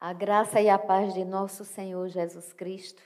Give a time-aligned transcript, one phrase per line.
[0.00, 3.02] A graça e a paz de nosso Senhor Jesus Cristo.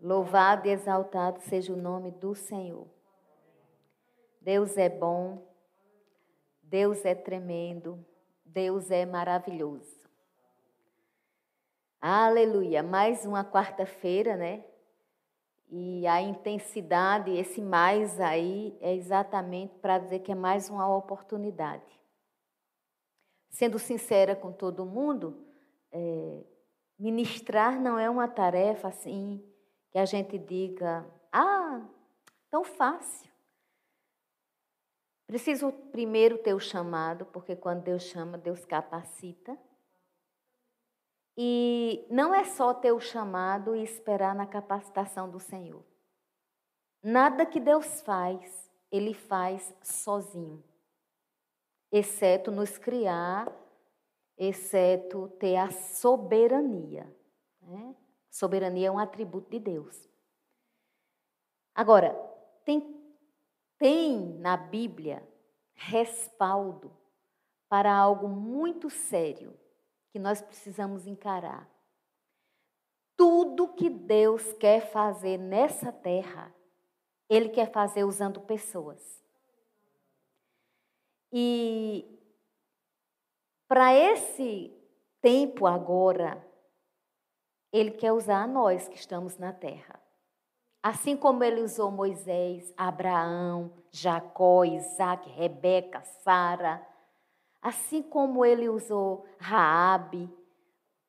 [0.00, 2.86] Louvado e exaltado seja o nome do Senhor.
[4.40, 5.42] Deus é bom,
[6.62, 7.98] Deus é tremendo,
[8.44, 10.08] Deus é maravilhoso.
[12.00, 12.80] Aleluia!
[12.80, 14.64] Mais uma quarta-feira, né?
[15.68, 21.95] E a intensidade, esse mais aí, é exatamente para dizer que é mais uma oportunidade
[23.50, 25.44] sendo sincera com todo mundo,
[25.90, 26.44] é,
[26.98, 29.44] ministrar não é uma tarefa assim
[29.90, 31.86] que a gente diga, ah,
[32.50, 33.30] tão fácil.
[35.26, 39.58] Preciso primeiro ter o chamado, porque quando Deus chama, Deus capacita.
[41.36, 45.84] E não é só ter o chamado e esperar na capacitação do Senhor.
[47.02, 50.62] Nada que Deus faz, Ele faz sozinho
[51.90, 53.50] exceto nos criar,
[54.36, 57.06] exceto ter a soberania.
[57.60, 57.94] Né?
[58.30, 60.08] Soberania é um atributo de Deus.
[61.74, 62.14] Agora,
[62.64, 62.94] tem,
[63.78, 65.26] tem na Bíblia
[65.74, 66.90] respaldo
[67.68, 69.58] para algo muito sério
[70.10, 71.68] que nós precisamos encarar.
[73.16, 76.54] Tudo que Deus quer fazer nessa terra,
[77.28, 79.22] Ele quer fazer usando pessoas.
[81.32, 82.04] E
[83.68, 84.72] para esse
[85.20, 86.46] tempo agora,
[87.72, 90.00] ele quer usar nós que estamos na terra.
[90.82, 96.86] Assim como ele usou Moisés, Abraão, Jacó, Isaac, Rebeca, Sara,
[97.60, 100.30] assim como ele usou Raabe,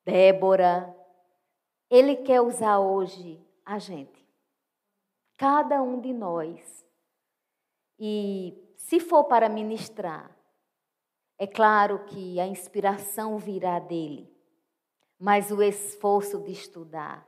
[0.03, 0.95] Débora,
[1.89, 4.25] ele quer usar hoje a gente.
[5.37, 6.83] Cada um de nós.
[7.99, 10.31] E se for para ministrar,
[11.37, 14.33] é claro que a inspiração virá dele,
[15.19, 17.27] mas o esforço de estudar,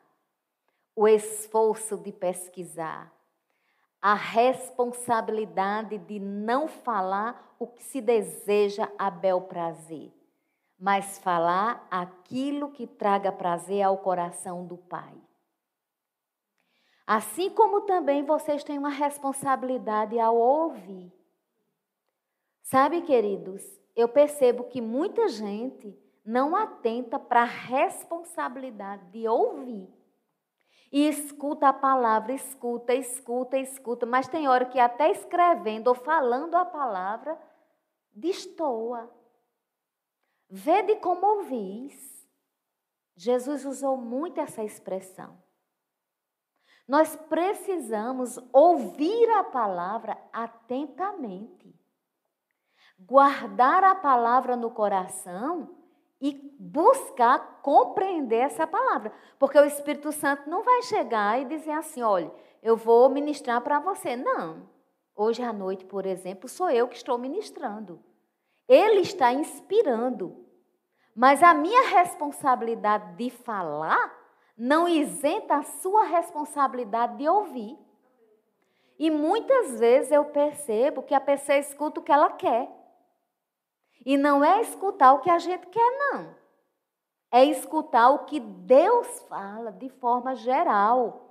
[0.96, 3.14] o esforço de pesquisar,
[4.02, 10.14] a responsabilidade de não falar o que se deseja a bel prazer,
[10.80, 15.14] mas falar aquilo que traga prazer ao coração do Pai.
[17.06, 21.19] Assim como também vocês têm uma responsabilidade ao ouvir.
[22.70, 23.64] Sabe, queridos,
[23.96, 29.92] eu percebo que muita gente não atenta para a responsabilidade de ouvir.
[30.92, 36.54] E escuta a palavra, escuta, escuta, escuta, mas tem hora que até escrevendo ou falando
[36.54, 37.42] a palavra,
[38.12, 39.12] destoa.
[40.48, 42.24] Vede como ouvis.
[43.16, 45.42] Jesus usou muito essa expressão.
[46.88, 51.79] Nós precisamos ouvir a palavra atentamente
[53.00, 55.70] guardar a palavra no coração
[56.22, 59.12] e buscar compreender essa palavra.
[59.38, 63.80] Porque o Espírito Santo não vai chegar e dizer assim: olha, eu vou ministrar para
[63.80, 64.16] você.
[64.16, 64.70] Não.
[65.16, 68.02] Hoje à noite, por exemplo, sou eu que estou ministrando.
[68.68, 70.46] Ele está inspirando.
[71.16, 74.18] Mas a minha responsabilidade de falar
[74.58, 77.78] não isenta a sua responsabilidade de ouvir.
[78.98, 82.70] E muitas vezes eu percebo que a pessoa escuta o que ela quer.
[84.06, 86.36] E não é escutar o que a gente quer, não.
[87.32, 91.26] É escutar o que Deus fala de forma geral.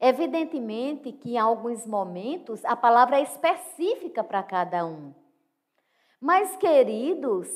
[0.00, 5.14] Evidentemente que em alguns momentos a palavra é específica para cada um.
[6.20, 7.48] Mas, queridos,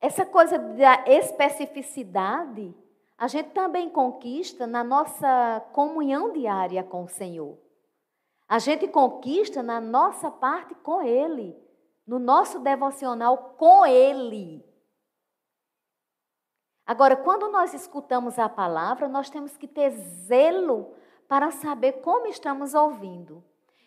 [0.00, 2.74] essa coisa da especificidade
[3.18, 7.56] a gente também conquista na nossa comunhão diária com o Senhor.
[8.46, 11.56] A gente conquista na nossa parte com Ele
[12.06, 14.64] no nosso devocional com Ele.
[16.86, 20.94] Agora, quando nós escutamos a palavra, nós temos que ter zelo
[21.28, 23.42] para saber como estamos ouvindo.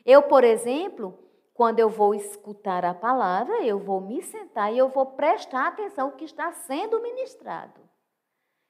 [0.06, 1.18] Eu, por exemplo,
[1.54, 6.08] quando eu vou escutar a palavra, eu vou me sentar e eu vou prestar atenção
[6.08, 7.80] ao que está sendo ministrado.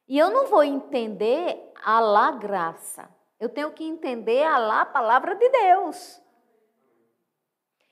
[0.08, 3.10] E eu não vou entender a lá graça.
[3.40, 6.22] Eu tenho que entender a lá palavra de Deus.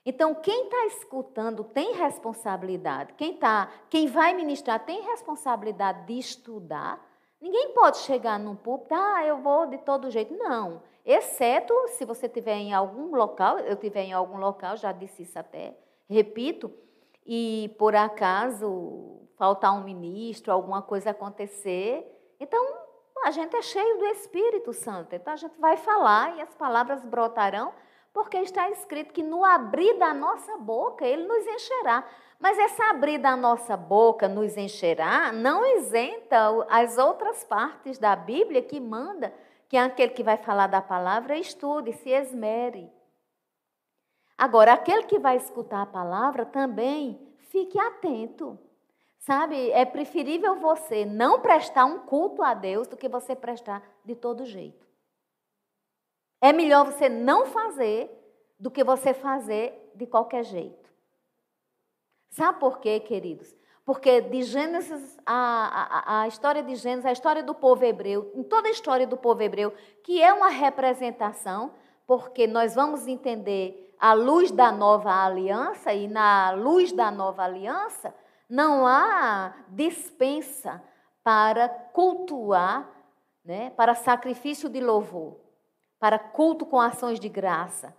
[0.10, 3.12] Então, quem está escutando tem responsabilidade.
[3.16, 7.06] Quem, tá, quem vai ministrar tem responsabilidade de estudar.
[7.42, 10.34] Ninguém pode chegar num púlpito, ah, eu vou de todo jeito.
[10.34, 10.82] Não.
[11.06, 15.38] Exceto se você estiver em algum local, eu estiver em algum local, já disse isso
[15.38, 15.78] até,
[16.10, 16.72] repito,
[17.26, 22.08] e por acaso faltar um ministro, alguma coisa acontecer.
[22.40, 22.66] Então,
[23.26, 25.14] a gente é cheio do Espírito Santo.
[25.14, 27.74] Então, a gente vai falar e as palavras brotarão
[28.18, 32.04] Porque está escrito que no abrir da nossa boca ele nos encherá.
[32.40, 36.36] Mas essa abrir da nossa boca nos encherá não isenta
[36.68, 39.32] as outras partes da Bíblia que manda
[39.70, 42.92] que aquele que vai falar da palavra estude, se esmere.
[44.36, 47.22] Agora, aquele que vai escutar a palavra também
[47.52, 48.58] fique atento.
[49.20, 54.16] Sabe, é preferível você não prestar um culto a Deus do que você prestar de
[54.16, 54.87] todo jeito.
[56.42, 58.10] É melhor você não fazer
[58.60, 60.88] do que você fazer de qualquer jeito.
[62.30, 63.56] Sabe por quê, queridos?
[63.86, 68.44] Porque de Gênesis, a, a, a história de Gênesis, a história do povo hebreu, em
[68.44, 69.74] toda a história do povo hebreu,
[70.04, 71.72] que é uma representação,
[72.06, 78.14] porque nós vamos entender a luz da nova aliança, e na luz da nova aliança,
[78.50, 80.84] não há dispensa
[81.24, 82.90] para cultuar,
[83.44, 85.38] né, para sacrifício de louvor,
[86.00, 87.96] para culto com ações de graça.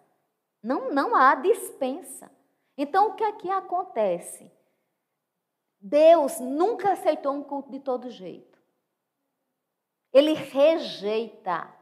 [0.62, 2.30] Não, não há dispensa.
[2.76, 4.50] Então, o que é que acontece?
[5.80, 8.58] Deus nunca aceitou um culto de todo jeito.
[10.12, 11.72] Ele rejeita.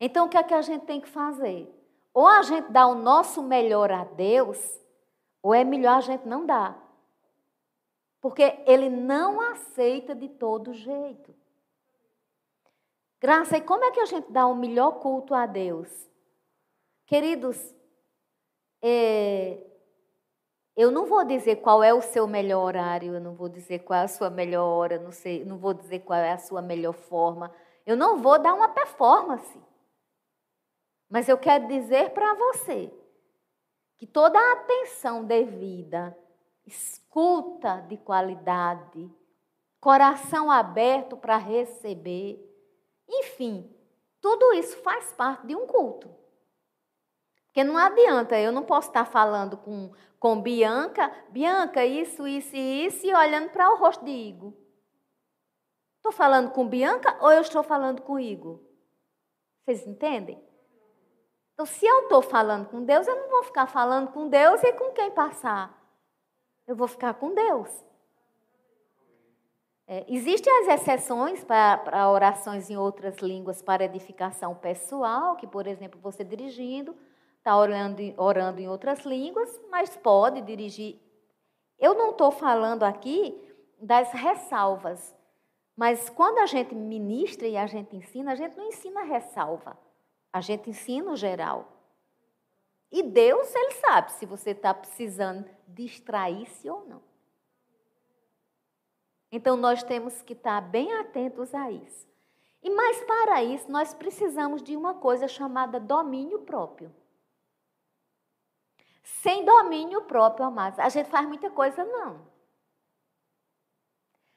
[0.00, 1.68] Então, o que é que a gente tem que fazer?
[2.14, 4.58] Ou a gente dá o nosso melhor a Deus,
[5.42, 6.78] ou é melhor a gente não dar.
[8.20, 11.34] Porque Ele não aceita de todo jeito.
[13.22, 15.88] Graça, e como é que a gente dá o melhor culto a Deus?
[17.06, 17.56] Queridos,
[18.82, 19.64] é,
[20.74, 24.00] eu não vou dizer qual é o seu melhor horário, eu não vou dizer qual
[24.00, 26.94] é a sua melhor hora, não, sei, não vou dizer qual é a sua melhor
[26.94, 27.54] forma.
[27.86, 29.56] Eu não vou dar uma performance.
[31.08, 32.92] Mas eu quero dizer para você
[33.98, 36.18] que toda a atenção devida,
[36.66, 39.08] escuta de qualidade,
[39.80, 42.51] coração aberto para receber,
[43.20, 43.70] enfim,
[44.20, 46.08] tudo isso faz parte de um culto.
[47.46, 52.86] Porque não adianta, eu não posso estar falando com, com Bianca, Bianca, isso, isso e
[52.86, 54.54] isso, e olhando para o rosto de Igor.
[55.96, 58.58] Estou falando com Bianca ou eu estou falando com Igor?
[59.64, 60.42] Vocês entendem?
[61.52, 64.72] Então, se eu estou falando com Deus, eu não vou ficar falando com Deus e
[64.72, 65.78] com quem passar.
[66.66, 67.84] Eu vou ficar com Deus.
[69.86, 76.00] É, existem as exceções para, orações em outras línguas para edificação pessoal, que, por exemplo,
[76.00, 76.96] você dirigindo,
[77.38, 81.00] está orando, orando em outras línguas, mas pode dirigir.
[81.78, 83.36] Eu não estou falando aqui
[83.80, 85.14] das ressalvas,
[85.76, 89.76] mas quando a gente ministra e a gente ensina, a gente não ensina ressalva,
[90.32, 91.68] a gente ensina o geral.
[92.90, 97.11] E Deus, Ele sabe se você está precisando distrair-se ou não.
[99.32, 102.06] Então, nós temos que estar bem atentos a isso.
[102.62, 106.94] E mais para isso, nós precisamos de uma coisa chamada domínio próprio.
[109.02, 112.30] Sem domínio próprio, amados, a gente faz muita coisa, não.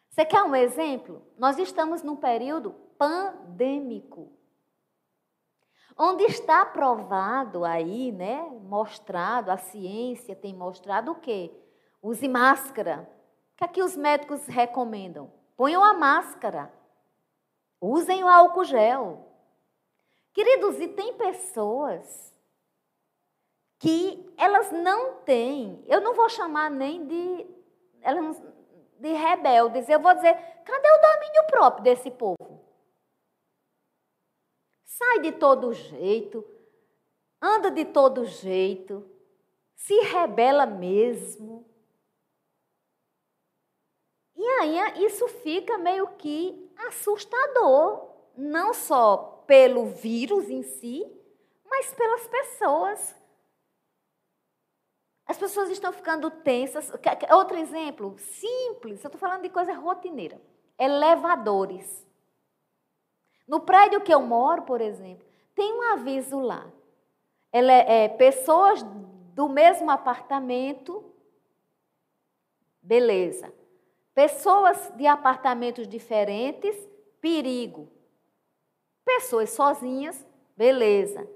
[0.10, 1.22] Você quer um exemplo?
[1.38, 4.32] Nós estamos num período pandêmico.
[5.98, 11.52] Onde está provado aí, né, mostrado, a ciência tem mostrado o quê?
[12.02, 13.10] Use máscara.
[13.56, 15.32] O que é que os médicos recomendam?
[15.56, 16.72] Ponham a máscara.
[17.80, 19.26] Usem o álcool gel.
[20.34, 22.34] Queridos, e tem pessoas
[23.80, 27.46] que elas não têm, eu não vou chamar nem de,
[28.02, 28.42] elas,
[29.00, 30.34] de rebeldes, eu vou dizer,
[30.66, 32.62] cadê o domínio próprio desse povo?
[34.84, 36.46] Sai de todo jeito,
[37.42, 39.10] anda de todo jeito,
[39.76, 41.66] se rebela mesmo.
[44.46, 51.04] E aí isso fica meio que assustador, não só pelo vírus em si,
[51.68, 53.16] mas pelas pessoas
[55.26, 56.92] as pessoas estão ficando tensas.
[57.32, 60.40] Outro exemplo, simples, eu estou falando de coisa rotineira.
[60.78, 62.06] Elevadores.
[63.48, 65.26] No prédio que eu moro, por exemplo,
[65.56, 66.72] tem um aviso lá.
[67.52, 68.84] Ele é, pessoas
[69.34, 71.04] do mesmo apartamento,
[72.80, 73.52] beleza.
[74.16, 76.74] Pessoas de apartamentos diferentes,
[77.20, 77.92] perigo.
[79.04, 81.30] Pessoas sozinhas, beleza.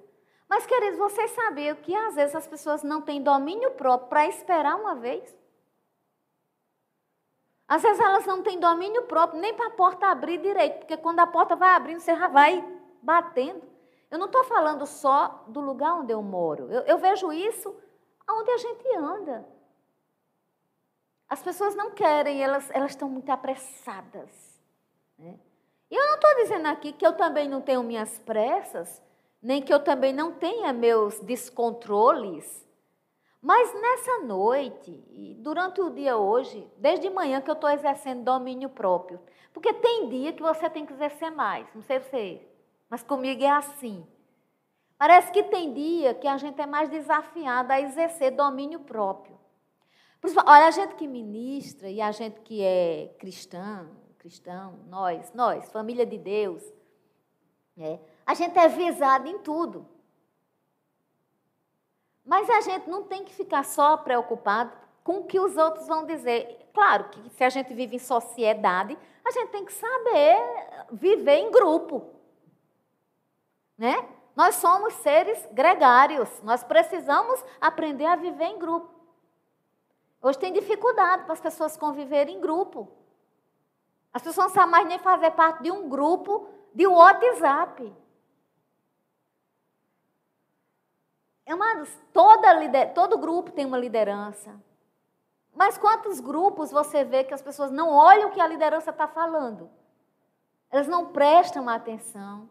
[0.47, 4.77] Mas, queridos, vocês sabiam que às vezes as pessoas não têm domínio próprio para esperar
[4.77, 5.37] uma vez?
[7.67, 11.19] Às vezes elas não têm domínio próprio nem para a porta abrir direito, porque quando
[11.19, 12.65] a porta vai abrindo, você já vai
[13.03, 13.61] batendo.
[14.09, 16.71] Eu não estou falando só do lugar onde eu moro.
[16.71, 17.75] Eu, eu vejo isso
[18.27, 19.58] onde a gente anda.
[21.29, 24.29] As pessoas não querem, elas, elas estão muito apressadas.
[25.17, 25.37] Né?
[25.91, 29.01] E eu não estou dizendo aqui que eu também não tenho minhas pressas,
[29.41, 32.67] nem que eu também não tenha meus descontroles.
[33.41, 38.69] Mas nessa noite, e durante o dia hoje, desde manhã que eu estou exercendo domínio
[38.69, 39.19] próprio.
[39.53, 42.41] Porque tem dia que você tem que exercer mais, não sei você,
[42.89, 44.05] mas comigo é assim.
[44.97, 49.38] Parece que tem dia que a gente é mais desafiada a exercer domínio próprio.
[50.21, 56.05] Olha, a gente que ministra e a gente que é cristão, cristão, nós, nós, família
[56.05, 56.61] de Deus,
[57.77, 59.87] é, a gente é visado em tudo.
[62.25, 64.71] Mas a gente não tem que ficar só preocupado
[65.03, 66.69] com o que os outros vão dizer.
[66.73, 70.37] Claro que se a gente vive em sociedade, a gente tem que saber
[70.91, 72.05] viver em grupo.
[73.77, 74.07] Né?
[74.35, 78.98] Nós somos seres gregários, nós precisamos aprender a viver em grupo.
[80.21, 82.91] Hoje tem dificuldade para as pessoas conviverem em grupo.
[84.13, 87.93] As pessoas não sabem mais nem fazer parte de um grupo de WhatsApp.
[91.47, 94.61] Amados, toda lider, todo grupo tem uma liderança.
[95.55, 99.07] Mas quantos grupos você vê que as pessoas não olham o que a liderança está
[99.07, 99.69] falando?
[100.69, 102.47] Elas não prestam atenção.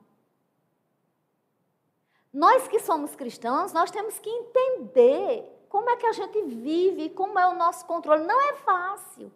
[2.32, 7.38] Nós que somos cristãos, nós temos que entender como é que a gente vive, como
[7.38, 8.24] é o nosso controle.
[8.24, 9.32] Não é fácil.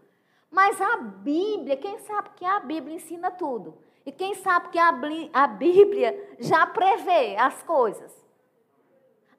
[0.51, 3.77] Mas a Bíblia, quem sabe que a Bíblia ensina tudo.
[4.05, 8.13] E quem sabe que a Bíblia já prevê as coisas.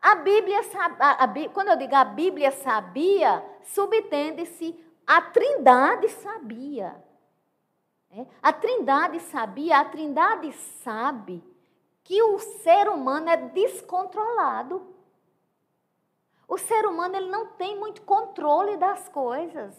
[0.01, 0.59] A Bíblia,
[0.99, 6.95] a, quando eu digo a Bíblia sabia, subtende-se a Trindade sabia.
[8.11, 8.25] É?
[8.41, 10.51] A Trindade sabia, a Trindade
[10.83, 11.43] sabe
[12.03, 14.92] que o ser humano é descontrolado.
[16.53, 19.73] O ser humano ele não tem muito controle das coisas.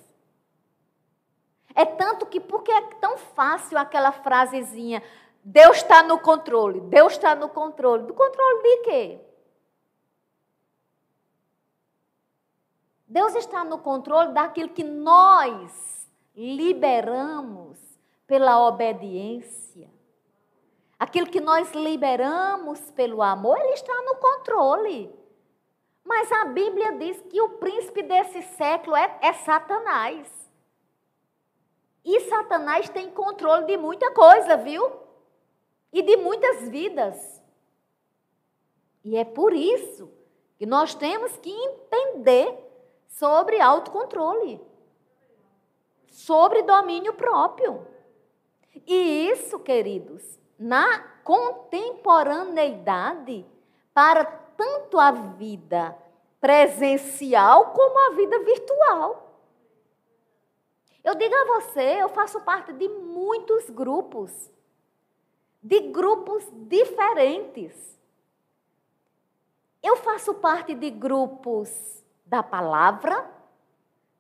[1.73, 5.01] É tanto que, porque é tão fácil aquela frasezinha,
[5.45, 8.09] Deus está no controle, Deus está no controle.
[8.09, 9.21] Do controle de quê?
[13.07, 17.79] Deus está no controle daquilo que nós liberamos
[18.27, 19.89] pela obediência.
[20.99, 25.24] Aquilo que nós liberamos pelo amor, Ele está no controle.
[26.05, 30.29] Mas a Bíblia diz que o príncipe desse século é, é Satanás.
[32.05, 34.93] E Satanás tem controle de muita coisa, viu?
[35.91, 37.43] E de muitas vidas.
[39.03, 40.13] E é por isso
[40.59, 42.55] que nós temos que entender
[43.07, 44.61] sobre autocontrole,
[46.09, 47.87] sobre domínio próprio.
[48.87, 53.47] E isso, queridos, na contemporaneidade,
[53.93, 55.97] para tanto a vida
[56.41, 59.41] presencial como a vida virtual.
[61.03, 64.51] Eu digo a você, eu faço parte de muitos grupos,
[65.63, 67.99] de grupos diferentes.
[69.83, 73.31] Eu faço parte de grupos da palavra,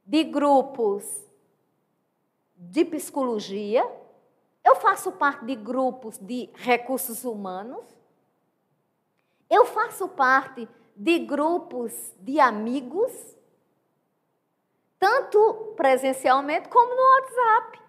[0.05, 1.25] de grupos
[2.55, 3.91] de psicologia,
[4.65, 7.85] eu faço parte de grupos de recursos humanos,
[9.51, 13.13] eu faço parte de grupos de amigos,
[14.99, 17.81] tanto presencialmente como no WhatsApp.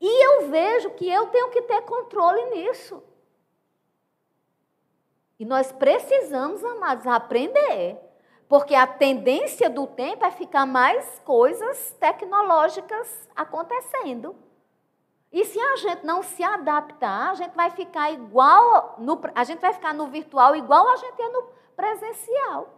[0.00, 3.02] E eu vejo que eu tenho que ter controle nisso.
[5.38, 7.98] E nós precisamos, amados, aprender.
[8.48, 14.34] Porque a tendência do tempo é ficar mais coisas tecnológicas acontecendo.
[15.32, 19.60] E se a gente não se adaptar, a gente vai ficar igual, no, a gente
[19.60, 21.44] vai ficar no virtual igual a gente é no
[21.76, 22.68] presencial.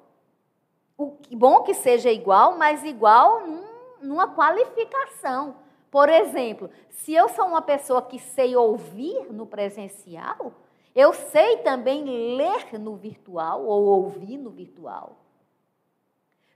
[0.98, 3.64] O bom que seja igual, mas igual num,
[4.02, 5.56] numa qualificação.
[5.90, 10.52] Por exemplo, se eu sou uma pessoa que sei ouvir no presencial,
[10.94, 12.04] eu sei também
[12.36, 15.16] ler no virtual ou ouvir no virtual.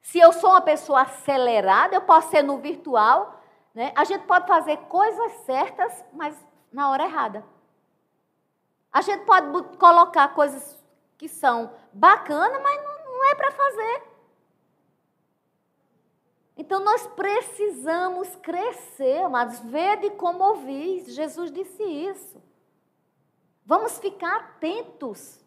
[0.03, 3.41] Se eu sou uma pessoa acelerada, eu posso ser no virtual
[3.77, 3.93] né?
[3.95, 6.35] A gente pode fazer coisas certas, mas
[6.73, 7.45] na hora errada.
[8.91, 10.83] A gente pode colocar coisas
[11.19, 14.03] que são bacanas, mas não, não é para fazer.
[16.57, 19.61] Então nós precisamos crescer, amados.
[19.61, 21.15] Vede como ouvis.
[21.15, 22.43] Jesus disse isso.
[23.63, 25.39] Vamos ficar atentos.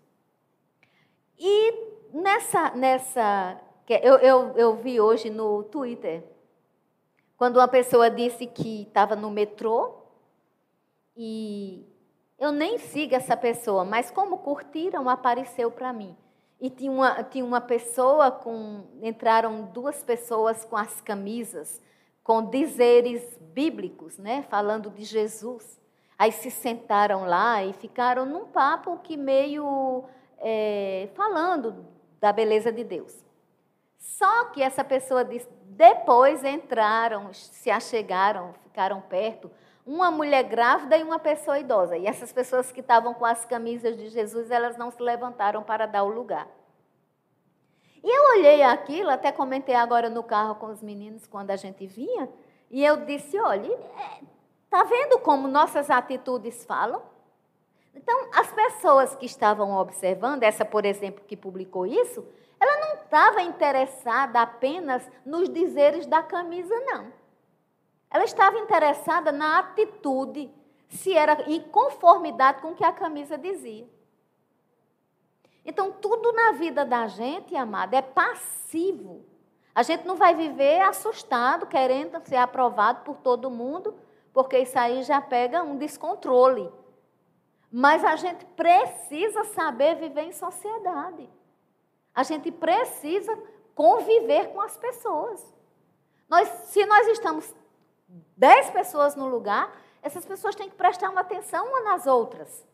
[1.36, 1.74] E
[2.14, 6.24] nessa, nessa eu, eu, eu vi hoje no Twitter
[7.40, 9.94] quando uma pessoa disse que estava no metrô
[11.16, 11.88] e
[12.38, 16.18] eu nem sigo essa pessoa, mas como curtiram, apareceu para mim.
[16.60, 18.84] E tinha uma, tinha uma pessoa com.
[19.02, 21.82] Entraram duas pessoas com as camisas,
[22.22, 24.44] com dizeres bíblicos, né?
[24.50, 25.80] Falando de Jesus.
[26.18, 30.04] Aí se sentaram lá e ficaram num papo que meio
[30.40, 31.86] é, falando
[32.20, 33.24] da beleza de Deus.
[33.98, 39.52] Só que essa pessoa disse, depois entraram, se achegaram, ficaram perto,
[39.86, 41.96] uma mulher grávida e uma pessoa idosa.
[41.96, 45.86] E essas pessoas que estavam com as camisas de Jesus, elas não se levantaram para
[45.86, 46.48] dar o lugar.
[48.04, 51.86] E eu olhei aquilo, até comentei agora no carro com os meninos quando a gente
[51.86, 52.28] vinha,
[52.72, 53.72] e eu disse: olha,
[54.64, 57.02] está vendo como nossas atitudes falam?
[57.94, 62.26] Então, as pessoas que estavam observando, essa, por exemplo, que publicou isso,
[62.60, 67.12] ela não estava interessada apenas nos dizeres da camisa, não.
[68.12, 70.52] Ela estava interessada na atitude,
[70.90, 73.88] se era em conformidade com o que a camisa dizia.
[75.64, 79.24] Então, tudo na vida da gente, amada, é passivo.
[79.76, 83.96] A gente não vai viver assustado, querendo ser aprovado por todo mundo,
[84.34, 86.72] porque isso aí já pega um descontrole.
[87.72, 91.30] Mas a gente precisa saber viver em sociedade.
[92.14, 93.38] A gente precisa
[93.76, 95.42] conviver com as pessoas.
[96.28, 97.54] Nós, se nós estamos
[98.36, 102.68] dez pessoas no lugar, essas pessoas têm que prestar uma atenção umas nas outras.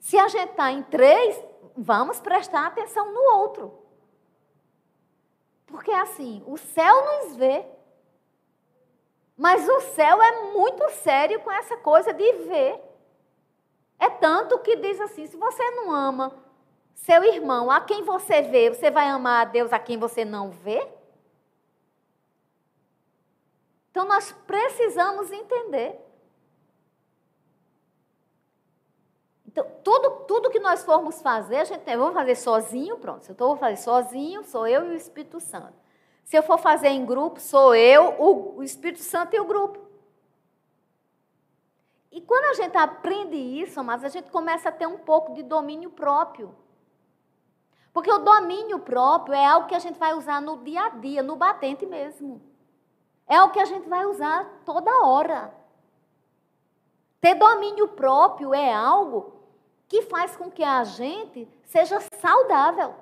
[0.00, 1.42] Se a gente está em três,
[1.76, 3.78] vamos prestar atenção no outro.
[5.66, 7.64] Porque assim, o céu nos vê.
[9.36, 12.80] Mas o céu é muito sério com essa coisa de ver.
[13.98, 16.43] É tanto que diz assim: se você não ama
[16.94, 20.50] seu irmão a quem você vê, você vai amar a Deus a quem você não
[20.50, 20.86] vê?
[23.90, 26.00] Então nós precisamos entender.
[29.46, 33.24] Então, tudo, tudo que nós formos fazer, a gente vamos fazer sozinho, pronto.
[33.24, 35.74] Se eu vou fazer sozinho, sou eu e o Espírito Santo.
[36.24, 39.78] Se eu for fazer em grupo, sou eu, o, o Espírito Santo e o grupo.
[42.10, 45.42] E quando a gente aprende isso, mas a gente começa a ter um pouco de
[45.42, 46.54] domínio próprio.
[47.94, 51.22] Porque o domínio próprio é algo que a gente vai usar no dia a dia,
[51.22, 52.42] no batente mesmo.
[53.24, 55.54] É o que a gente vai usar toda hora.
[57.20, 59.34] Ter domínio próprio é algo
[59.86, 62.94] que faz com que a gente seja saudável.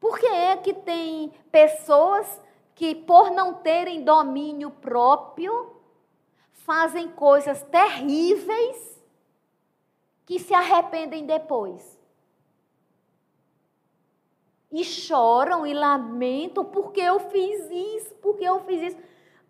[0.00, 2.42] Por que é que tem pessoas
[2.74, 5.76] que, por não terem domínio próprio,
[6.50, 9.00] fazem coisas terríveis
[10.26, 11.95] que se arrependem depois?
[14.76, 18.98] E choram e lamentam porque eu fiz isso, porque eu fiz isso.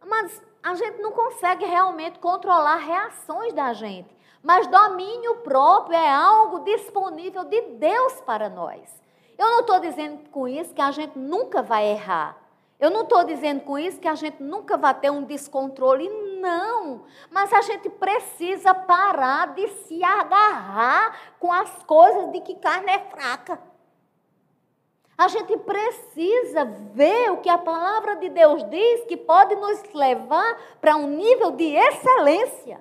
[0.07, 4.09] Mas a gente não consegue realmente controlar reações da gente.
[4.41, 9.03] Mas domínio próprio é algo disponível de Deus para nós.
[9.37, 12.37] Eu não estou dizendo com isso que a gente nunca vai errar.
[12.79, 16.09] Eu não estou dizendo com isso que a gente nunca vai ter um descontrole,
[16.41, 17.03] não.
[17.33, 23.01] Mas a gente precisa parar de se agarrar com as coisas de que carne é
[23.01, 23.61] fraca.
[25.18, 30.61] A gente precisa ver o que a palavra de Deus diz que pode nos levar
[30.81, 32.81] para um nível de excelência.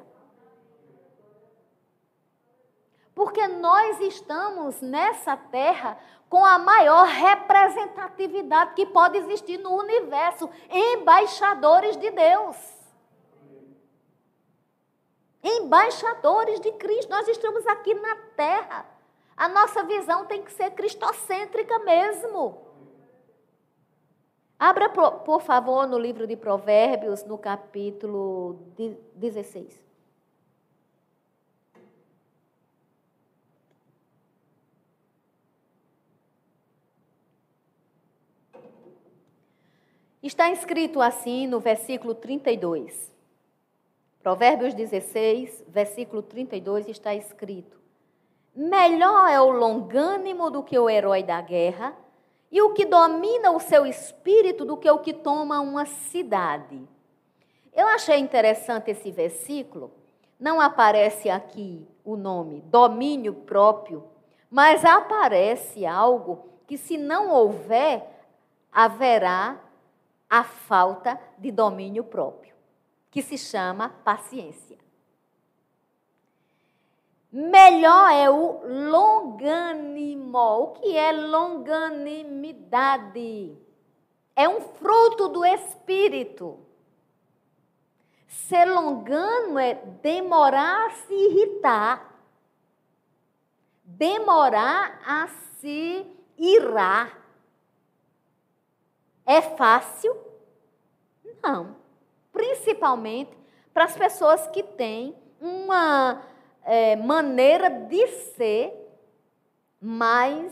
[3.14, 11.96] Porque nós estamos nessa terra com a maior representatividade que pode existir no universo embaixadores
[11.96, 12.58] de Deus.
[15.42, 17.10] Embaixadores de Cristo.
[17.10, 18.95] Nós estamos aqui na terra.
[19.38, 22.66] A nossa visão tem que ser cristocêntrica mesmo.
[24.58, 28.60] Abra, por favor, no livro de Provérbios, no capítulo
[29.14, 29.84] 16.
[40.24, 43.14] Está escrito assim no versículo 32.
[44.24, 47.85] Provérbios 16, versículo 32 está escrito:
[48.56, 51.94] Melhor é o longânimo do que o herói da guerra,
[52.52, 56.82] e o que domina o seu espírito do que o que toma uma cidade.
[57.74, 59.92] Eu achei interessante esse versículo.
[60.40, 64.06] Não aparece aqui o nome domínio próprio,
[64.50, 68.10] mas aparece algo que, se não houver,
[68.72, 69.60] haverá
[70.30, 72.56] a falta de domínio próprio,
[73.12, 74.78] que se chama paciência.
[77.36, 80.38] Melhor é o longânimo.
[80.38, 83.58] O que é longanimidade?
[84.34, 86.58] É um fruto do espírito.
[88.26, 92.10] Ser longano é demorar a se irritar,
[93.84, 95.28] demorar a
[95.60, 97.20] se irar.
[99.26, 100.16] É fácil?
[101.44, 101.76] Não.
[102.32, 103.38] Principalmente
[103.74, 106.34] para as pessoas que têm uma
[106.66, 108.74] é, maneira de ser
[109.80, 110.52] mais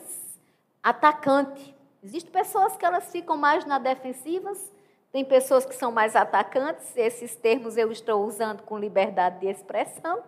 [0.81, 1.75] atacante.
[2.03, 4.71] Existem pessoas que elas ficam mais na defensivas,
[5.11, 10.23] tem pessoas que são mais atacantes, esses termos eu estou usando com liberdade de expressão.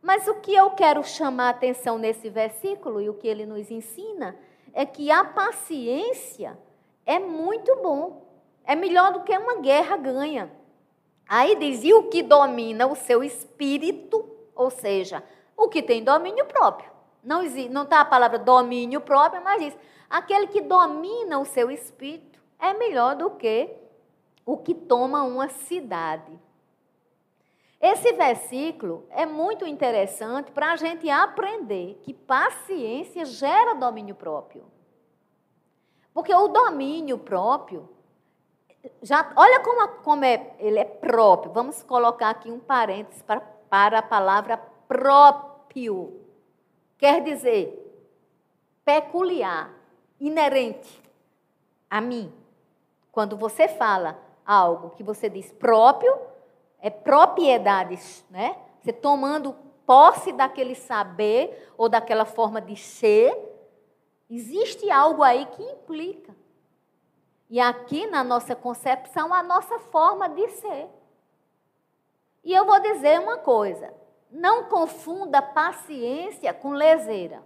[0.00, 3.70] Mas o que eu quero chamar a atenção nesse versículo e o que ele nos
[3.70, 4.36] ensina
[4.72, 6.58] é que a paciência
[7.06, 8.26] é muito bom.
[8.64, 10.50] É melhor do que uma guerra ganha.
[11.28, 15.22] Aí diz: e o que domina o seu espírito, ou seja,
[15.56, 16.90] o que tem domínio próprio.
[17.22, 19.78] Não está a palavra domínio próprio, mas diz:
[20.10, 23.70] aquele que domina o seu espírito é melhor do que
[24.44, 26.38] o que toma uma cidade.
[27.80, 34.64] Esse versículo é muito interessante para a gente aprender que paciência gera domínio próprio.
[36.14, 37.88] Porque o domínio próprio,
[39.02, 41.52] já, olha como, como é, ele é próprio.
[41.52, 43.40] Vamos colocar aqui um parênteses para,
[43.72, 46.20] para a palavra próprio.
[46.98, 48.04] Quer dizer,
[48.84, 49.72] peculiar,
[50.20, 51.02] inerente
[51.88, 52.30] a mim.
[53.10, 56.14] Quando você fala algo que você diz próprio,
[56.80, 58.58] é propriedades, né?
[58.82, 59.56] Você tomando
[59.86, 63.34] posse daquele saber ou daquela forma de ser,
[64.28, 66.36] existe algo aí que implica.
[67.48, 70.90] E aqui na nossa concepção, a nossa forma de ser.
[72.44, 73.92] E eu vou dizer uma coisa:
[74.30, 77.42] não confunda paciência com leseira.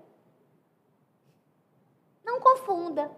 [2.24, 3.10] Não confunda.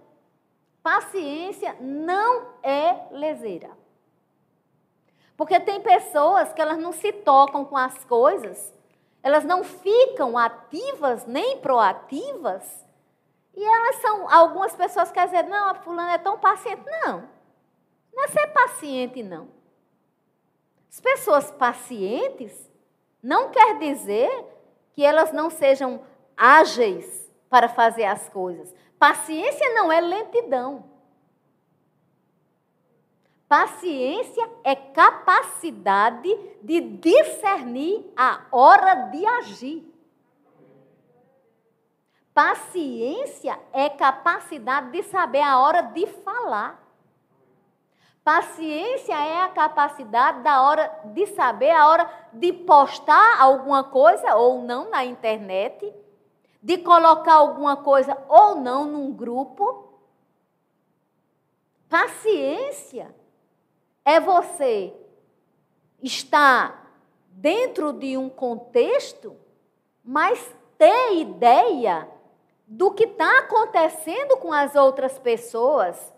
[0.83, 3.71] Paciência não é leseira.
[5.37, 8.75] Porque tem pessoas que elas não se tocam com as coisas,
[9.23, 12.87] elas não ficam ativas nem proativas.
[13.55, 16.83] E elas são, algumas pessoas querem dizer, não, a fulana é tão paciente.
[16.85, 17.29] Não,
[18.13, 19.58] não é ser paciente, não.
[20.89, 22.69] As pessoas pacientes
[23.23, 24.45] não quer dizer
[24.95, 26.03] que elas não sejam
[26.37, 28.75] ágeis para fazer as coisas.
[28.99, 30.85] Paciência não é lentidão.
[33.49, 36.29] Paciência é capacidade
[36.63, 39.95] de discernir a hora de agir.
[42.35, 46.88] Paciência é capacidade de saber a hora de falar.
[48.29, 54.61] Paciência é a capacidade da hora de saber a hora de postar alguma coisa ou
[54.61, 55.95] não na internet,
[56.63, 59.95] de colocar alguma coisa ou não num grupo.
[61.89, 63.15] Paciência
[64.05, 64.93] é você
[66.03, 66.87] estar
[67.31, 69.39] dentro de um contexto,
[70.05, 72.07] mas ter ideia
[72.67, 76.18] do que está acontecendo com as outras pessoas.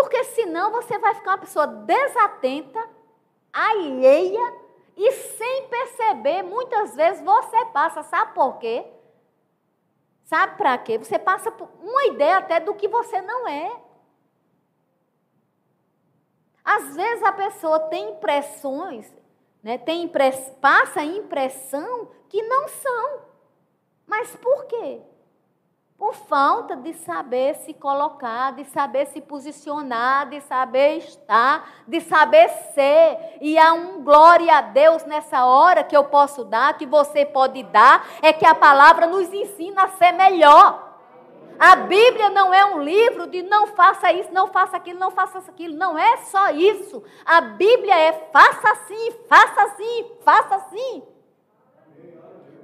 [0.00, 2.88] Porque senão você vai ficar uma pessoa desatenta,
[3.52, 4.54] alheia
[4.96, 8.86] e sem perceber, muitas vezes você passa, sabe por quê?
[10.24, 10.96] Sabe para quê?
[10.96, 13.78] Você passa por uma ideia até do que você não é.
[16.64, 19.12] Às vezes a pessoa tem impressões,
[19.62, 23.20] né, tem impress, passa impressão que não são.
[24.06, 25.02] Mas por quê?
[26.00, 32.48] Por falta de saber se colocar, de saber se posicionar, de saber estar, de saber
[32.72, 33.36] ser.
[33.38, 37.62] E há um glória a Deus nessa hora que eu posso dar, que você pode
[37.64, 40.90] dar, é que a palavra nos ensina a ser melhor.
[41.58, 45.38] A Bíblia não é um livro de não faça isso, não faça aquilo, não faça
[45.50, 45.76] aquilo.
[45.76, 47.04] Não é só isso.
[47.26, 51.02] A Bíblia é faça assim, faça assim, faça assim.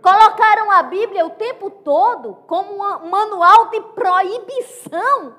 [0.02, 5.34] Colocaram a Bíblia o tempo todo como um manual de proibição.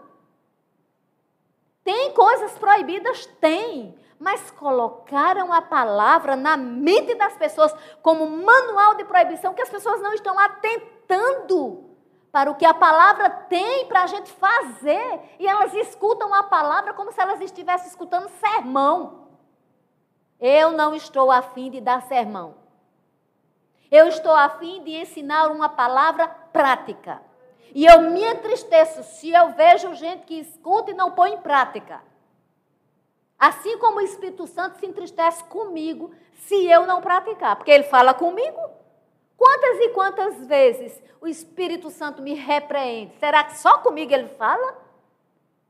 [1.84, 3.26] Tem coisas proibidas?
[3.40, 3.98] Tem.
[4.20, 10.02] Mas colocaram a palavra na mente das pessoas como manual de proibição que as pessoas
[10.02, 11.86] não estão atentando
[12.32, 15.22] para o que a palavra tem para a gente fazer.
[15.40, 19.28] E elas escutam a palavra como se elas estivessem escutando sermão.
[20.40, 22.67] Eu não estou afim de dar sermão.
[23.92, 27.22] Eu estou afim de ensinar uma palavra prática.
[27.74, 32.02] E eu me entristeço se eu vejo gente que escuta e não põe em prática.
[33.38, 37.56] Assim como o Espírito Santo se entristece comigo se eu não praticar.
[37.56, 38.60] Porque ele fala comigo,
[39.38, 43.14] Quantas e quantas vezes o Espírito Santo me repreende?
[43.20, 44.76] Será que só comigo ele fala?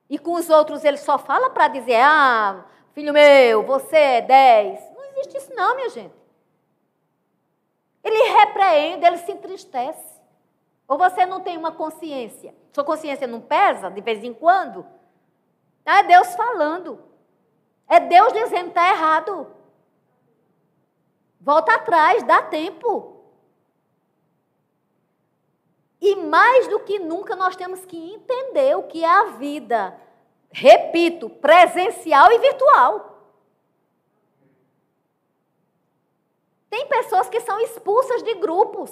[0.10, 4.80] E com os outros ele só fala para dizer: ah, filho meu, você é dez.
[4.96, 6.14] Não existe isso, não, minha gente.
[8.08, 10.18] Ele repreende, ele se entristece.
[10.88, 12.56] Ou você não tem uma consciência?
[12.72, 14.86] Sua consciência não pesa de vez em quando?
[15.86, 17.04] É Deus falando.
[17.86, 19.48] É Deus dizendo está errado.
[21.42, 23.18] Volta atrás, dá tempo.
[26.00, 30.00] E mais do que nunca nós temos que entender o que é a vida,
[30.50, 33.07] repito, presencial e virtual.
[36.70, 38.92] Tem pessoas que são expulsas de grupos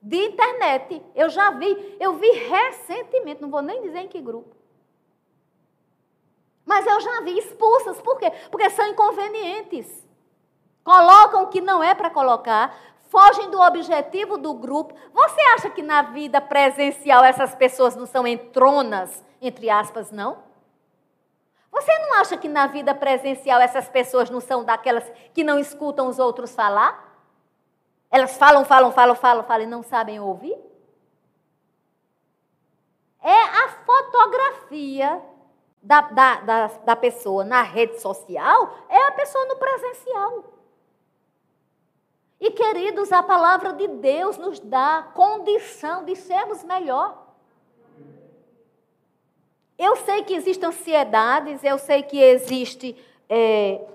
[0.00, 1.02] de internet.
[1.14, 4.54] Eu já vi, eu vi recentemente, não vou nem dizer em que grupo.
[6.64, 8.30] Mas eu já vi expulsas, por quê?
[8.50, 10.06] Porque são inconvenientes.
[10.82, 12.76] Colocam o que não é para colocar,
[13.08, 14.94] fogem do objetivo do grupo.
[15.12, 20.44] Você acha que na vida presencial essas pessoas não são entronas, entre aspas, não?
[21.70, 26.08] Você não acha que na vida presencial essas pessoas não são daquelas que não escutam
[26.08, 27.05] os outros falar?
[28.10, 30.56] Elas falam, falam, falam, falam, falam e não sabem ouvir?
[33.22, 35.20] É a fotografia
[35.82, 40.44] da, da, da, da pessoa na rede social, é a pessoa no presencial.
[42.40, 47.26] E, queridos, a palavra de Deus nos dá condição de sermos melhor.
[49.78, 52.96] Eu sei que existem ansiedades, eu sei que existe
[53.28, 53.86] é,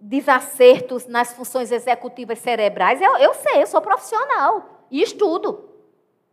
[0.00, 3.00] desacertos nas funções executivas cerebrais.
[3.00, 5.68] Eu, eu sei, eu sou profissional e estudo.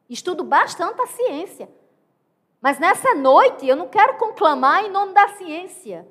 [0.10, 1.69] Estudo bastante a ciência.
[2.62, 6.08] Mas nessa noite eu não quero conclamar em nome da ciência.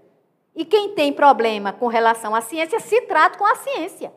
[0.55, 4.13] E quem tem problema com relação à ciência, se trata com a ciência.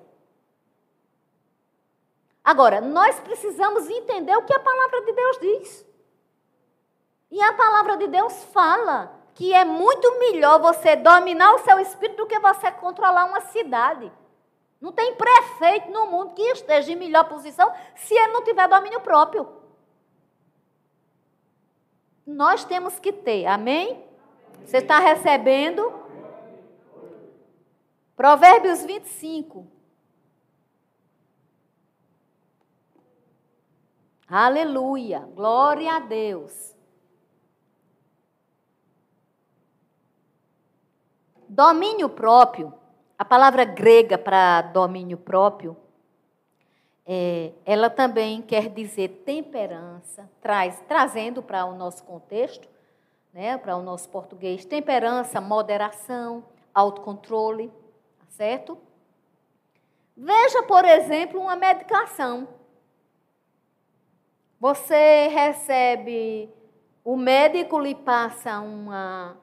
[2.44, 5.86] Agora, nós precisamos entender o que a palavra de Deus diz.
[7.32, 12.18] E a palavra de Deus fala que é muito melhor você dominar o seu espírito
[12.18, 14.12] do que você controlar uma cidade.
[14.82, 19.00] Não tem prefeito no mundo que esteja em melhor posição se ele não tiver domínio
[19.00, 19.48] próprio.
[22.28, 24.06] Nós temos que ter, amém?
[24.66, 25.90] Você está recebendo?
[28.18, 29.66] Provérbios 25.
[34.28, 36.78] Aleluia, glória a Deus.
[41.60, 42.74] Domínio próprio,
[43.18, 45.76] a palavra grega para domínio próprio,
[47.06, 52.66] é, ela também quer dizer temperança, traz, trazendo para o nosso contexto,
[53.34, 58.78] né, para o nosso português, temperança, moderação, autocontrole, tá certo?
[60.16, 62.48] Veja, por exemplo, uma medicação.
[64.62, 66.50] Você recebe,
[67.04, 69.36] o médico lhe passa uma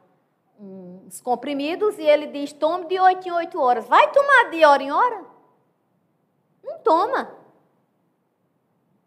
[0.59, 3.87] uns comprimidos e ele diz: tome de 8 em 8 horas.
[3.87, 5.25] Vai tomar de hora em hora?
[6.63, 7.35] Não toma.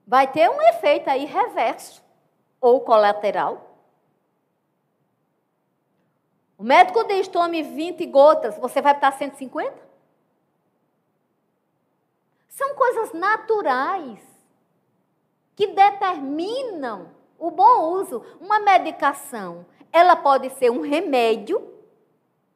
[0.05, 2.03] Vai ter um efeito aí reverso
[2.59, 3.69] ou colateral.
[6.57, 9.89] O médico diz: tome 20 gotas, você vai estar 150?
[12.49, 14.19] São coisas naturais
[15.55, 18.23] que determinam o bom uso.
[18.41, 21.61] Uma medicação ela pode ser um remédio,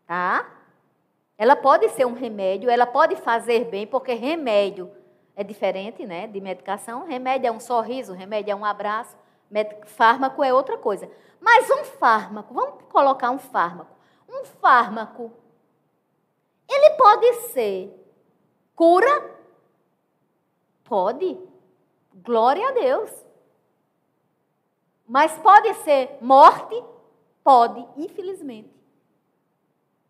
[0.05, 0.49] tá?
[1.37, 4.91] Ela pode ser um remédio, ela pode fazer bem, porque remédio
[5.35, 7.05] é diferente, né, de medicação.
[7.05, 9.15] Remédio é um sorriso, remédio é um abraço,
[9.85, 11.09] fármaco é outra coisa.
[11.41, 13.91] Mas um fármaco, vamos colocar um fármaco.
[14.29, 15.31] Um fármaco,
[16.69, 17.93] ele pode ser
[18.75, 19.31] cura?
[20.83, 21.39] Pode.
[22.13, 23.11] Glória a Deus.
[25.07, 26.92] Mas pode ser morte?
[27.43, 28.71] Pode, infelizmente.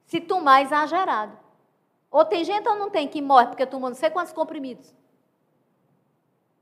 [0.05, 1.37] Se tomar exagerado.
[2.11, 4.93] Ou tem gente ou não tem que morre porque tomou não sei quantos comprimidos.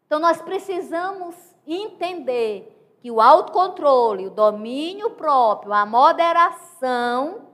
[0.06, 1.36] Então nós precisamos
[1.68, 7.48] entender que o autocontrole, o domínio próprio, a moderação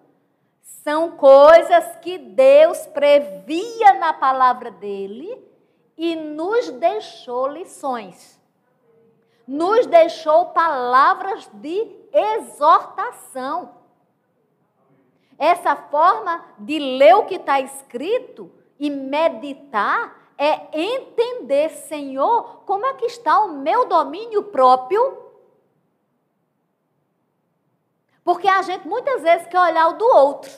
[0.62, 5.38] são coisas que Deus previa na palavra dele
[5.98, 8.40] e nos deixou lições.
[9.48, 11.86] Nos deixou palavras de
[12.18, 13.76] exortação.
[15.38, 22.94] Essa forma de ler o que está escrito e meditar é entender, Senhor, como é
[22.94, 25.26] que está o meu domínio próprio.
[28.24, 30.52] Porque a gente muitas vezes quer olhar o do outro.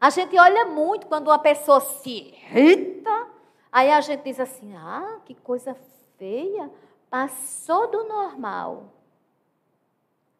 [0.00, 3.28] A gente olha muito quando uma pessoa se irrita,
[3.72, 5.76] aí a gente diz assim: ah, que coisa
[6.16, 6.70] feia,
[7.10, 8.97] passou do normal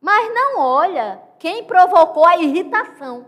[0.01, 3.27] mas não olha quem provocou a irritação.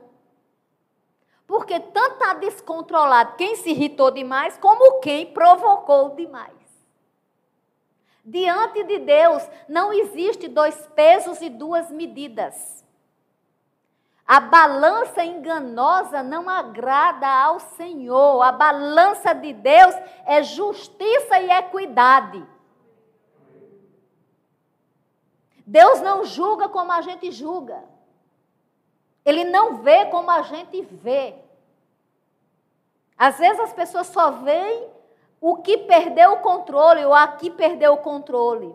[1.47, 6.61] Porque tanto está descontrolado quem se irritou demais, como quem provocou demais.
[8.25, 12.85] Diante de Deus não existe dois pesos e duas medidas.
[14.25, 18.41] A balança enganosa não agrada ao Senhor.
[18.43, 19.93] A balança de Deus
[20.25, 22.47] é justiça e equidade.
[25.71, 27.85] Deus não julga como a gente julga.
[29.25, 31.37] Ele não vê como a gente vê.
[33.17, 34.89] Às vezes as pessoas só veem
[35.41, 38.75] o que perdeu o controle ou a que perdeu o controle.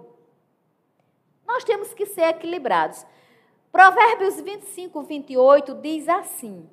[1.45, 3.05] Nós temos que ser equilibrados.
[3.73, 6.69] Provérbios 25, 28 diz assim: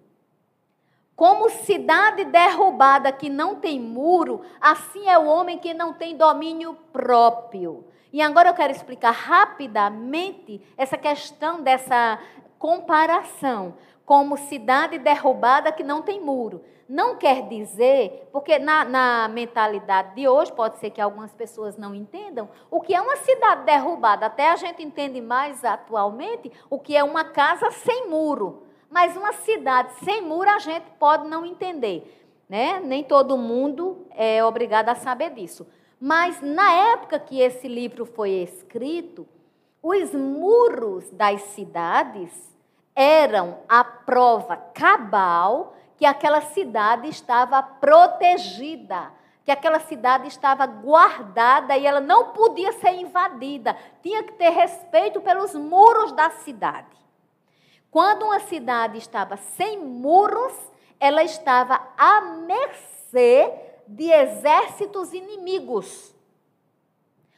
[1.16, 6.74] Como cidade derrubada que não tem muro, assim é o homem que não tem domínio
[6.92, 7.90] próprio.
[8.12, 12.18] E agora eu quero explicar rapidamente essa questão dessa
[12.58, 13.74] comparação.
[14.04, 16.62] Como cidade derrubada que não tem muro.
[16.88, 21.94] Não quer dizer, porque na, na, mentalidade de hoje, pode ser que algumas pessoas não
[21.94, 24.26] entendam, o que é uma cidade derrubada.
[24.26, 28.64] Até a gente entende mais atualmente o que é uma casa sem muro.
[28.90, 32.18] Mas uma cidade sem muro a gente pode não entender.
[32.46, 32.78] Né?
[32.84, 35.66] Nem todo mundo é obrigado a saber disso.
[36.04, 39.24] Mas na época que esse livro foi escrito,
[39.80, 42.32] os muros das cidades
[42.92, 49.12] eram a prova cabal que aquela cidade estava protegida,
[49.44, 53.76] que aquela cidade estava guardada e ela não podia ser invadida.
[54.02, 56.98] Tinha que ter respeito pelos muros da cidade.
[57.92, 60.52] Quando uma cidade estava sem muros,
[60.98, 66.14] ela estava à mercê de exércitos inimigos.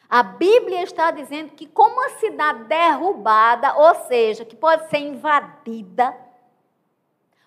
[0.09, 6.17] A Bíblia está dizendo que, como uma cidade derrubada, ou seja, que pode ser invadida,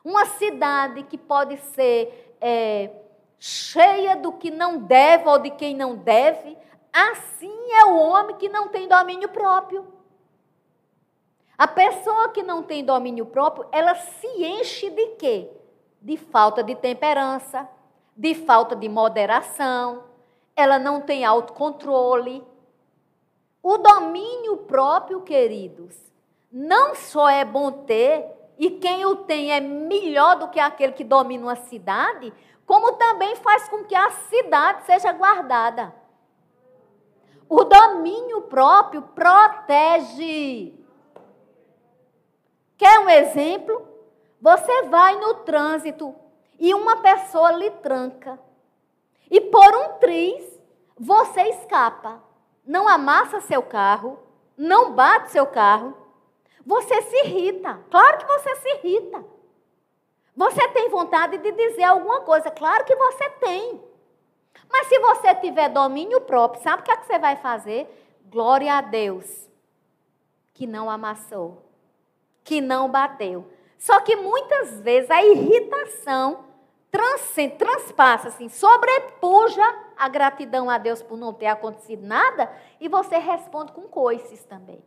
[0.03, 2.89] uma cidade que pode ser é,
[3.39, 6.57] cheia do que não deve ou de quem não deve.
[6.91, 9.85] Assim é o homem que não tem domínio próprio.
[11.57, 15.49] A pessoa que não tem domínio próprio, ela se enche de quê?
[16.01, 17.67] De falta de temperança,
[18.17, 20.03] de falta de moderação,
[20.55, 22.43] ela não tem autocontrole.
[23.61, 25.95] O domínio próprio, queridos,
[26.51, 28.25] não só é bom ter,
[28.57, 32.33] e quem o tem é melhor do que aquele que domina uma cidade,
[32.65, 35.93] como também faz com que a cidade seja guardada.
[37.47, 40.73] O domínio próprio protege.
[42.75, 43.87] Quer um exemplo?
[44.41, 46.13] Você vai no trânsito
[46.59, 48.39] e uma pessoa lhe tranca.
[49.29, 50.59] E por um triz,
[50.97, 52.21] você escapa.
[52.65, 54.19] Não amassa seu carro,
[54.57, 55.95] não bate seu carro,
[56.65, 57.79] você se irrita.
[57.89, 59.23] Claro que você se irrita.
[60.35, 62.51] Você tem vontade de dizer alguma coisa.
[62.51, 63.81] Claro que você tem.
[64.69, 67.87] Mas se você tiver domínio próprio, sabe o que, é que você vai fazer?
[68.25, 69.49] Glória a Deus.
[70.53, 71.63] Que não amassou.
[72.43, 73.47] Que não bateu.
[73.79, 76.46] Só que muitas vezes a irritação
[76.91, 79.63] transcende, transpassa, assim, sobrepuja
[79.97, 84.83] a gratidão a Deus por não ter acontecido nada e você responde com coices também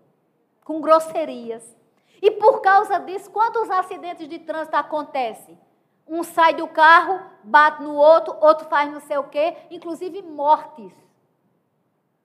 [0.70, 1.76] com grosserias.
[2.22, 5.58] E por causa disso, quantos acidentes de trânsito acontecem?
[6.06, 10.92] Um sai do carro, bate no outro, outro faz não sei o quê, inclusive mortes.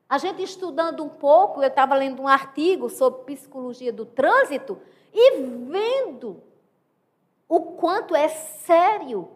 [0.08, 4.80] A gente estudando um pouco, eu estava lendo um artigo sobre psicologia do trânsito
[5.12, 6.40] e vendo
[7.50, 9.28] o quanto é sério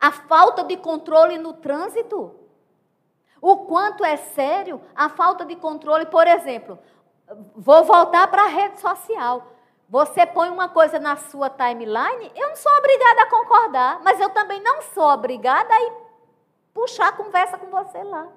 [0.00, 2.34] a falta de controle no trânsito.
[3.40, 6.78] O quanto é sério a falta de controle, por exemplo,
[7.54, 9.52] Vou voltar para a rede social.
[9.88, 14.28] Você põe uma coisa na sua timeline, eu não sou obrigada a concordar, mas eu
[14.30, 15.90] também não sou obrigada a
[16.74, 18.28] puxar a conversa com você lá.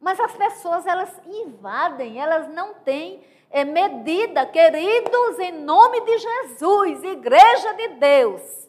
[0.00, 4.46] Mas as pessoas, elas invadem, elas não têm é, medida.
[4.46, 8.67] Queridos, em nome de Jesus, Igreja de Deus,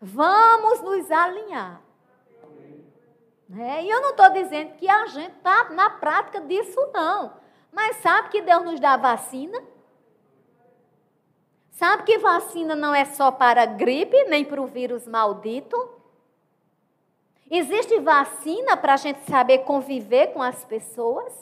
[0.00, 1.82] vamos nos alinhar.
[3.58, 7.34] É, e eu não estou dizendo que a gente está na prática disso, não.
[7.72, 9.60] Mas sabe que Deus nos dá vacina?
[11.72, 15.76] Sabe que vacina não é só para gripe, nem para o vírus maldito?
[17.50, 21.34] Existe vacina para a gente saber conviver com as pessoas?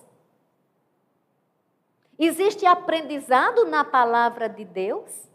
[2.18, 5.28] Existe aprendizado na palavra de Deus?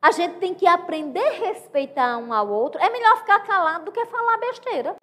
[0.00, 2.80] A gente tem que aprender a respeitar um ao outro.
[2.80, 4.96] É melhor ficar calado do que falar besteira.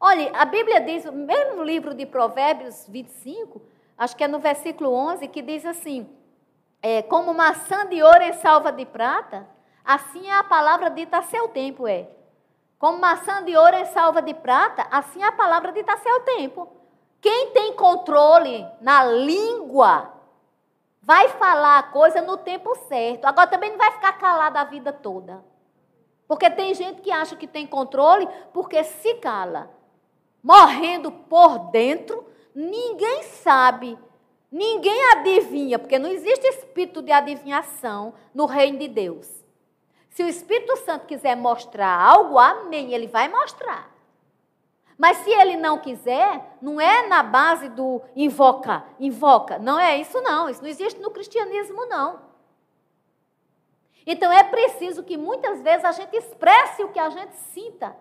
[0.00, 3.60] Olha, a Bíblia diz, mesmo no livro de Provérbios 25,
[3.98, 6.08] acho que é no versículo 11, que diz assim:
[6.80, 9.46] é, Como maçã de ouro em salva de prata,
[9.84, 12.08] assim é a palavra dita a seu tempo, é.
[12.78, 16.20] Como maçã de ouro em salva de prata, assim é a palavra dita a seu
[16.20, 16.66] tempo.
[17.20, 20.19] Quem tem controle na língua
[21.02, 23.24] Vai falar a coisa no tempo certo.
[23.24, 25.42] Agora também não vai ficar calado a vida toda.
[26.28, 29.70] Porque tem gente que acha que tem controle porque se cala.
[30.42, 32.24] Morrendo por dentro,
[32.54, 33.98] ninguém sabe,
[34.50, 39.44] ninguém adivinha, porque não existe espírito de adivinhação no reino de Deus.
[40.10, 43.89] Se o Espírito Santo quiser mostrar algo, amém, ele vai mostrar.
[45.00, 49.58] Mas se ele não quiser, não é na base do invoca, invoca.
[49.58, 50.46] Não é isso, não.
[50.46, 52.20] Isso não existe no cristianismo, não.
[54.06, 57.96] Então é preciso que muitas vezes a gente expresse o que a gente sinta,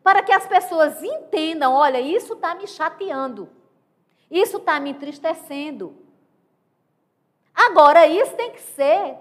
[0.00, 3.50] para que as pessoas entendam: olha, isso está me chateando,
[4.30, 6.06] isso está me entristecendo.
[7.52, 9.16] Agora, isso tem que ser,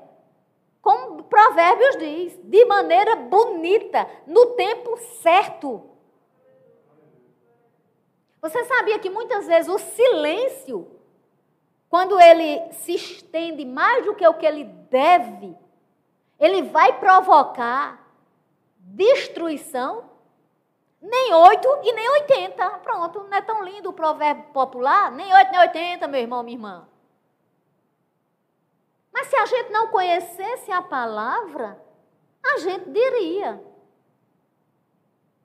[0.83, 5.94] como Provérbios diz, de maneira bonita, no tempo certo.
[8.45, 10.87] Você sabia que muitas vezes o silêncio,
[11.89, 15.57] quando ele se estende mais do que o que ele deve,
[16.39, 18.07] ele vai provocar
[18.77, 20.11] destruição.
[21.01, 22.69] Nem oito e nem oitenta.
[22.83, 25.11] Pronto, não é tão lindo o provérbio popular?
[25.11, 26.87] Nem oito, nem oitenta, meu irmão, minha irmã.
[29.11, 31.83] Mas se a gente não conhecesse a palavra,
[32.43, 33.59] a gente diria.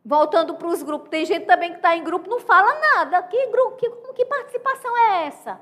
[0.05, 3.23] Voltando para os grupos, tem gente também que está em grupo não fala nada.
[3.25, 5.61] Que grupo, que, que participação é essa?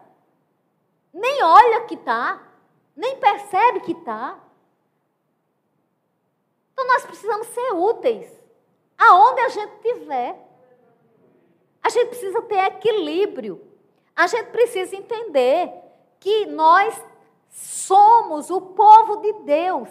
[1.12, 2.40] Nem olha que está,
[2.96, 4.38] nem percebe que está.
[6.72, 8.38] Então nós precisamos ser úteis
[8.96, 10.36] aonde a gente estiver.
[11.82, 13.64] A gente precisa ter equilíbrio.
[14.14, 15.72] A gente precisa entender
[16.20, 17.00] que nós
[17.50, 19.88] somos o povo de Deus.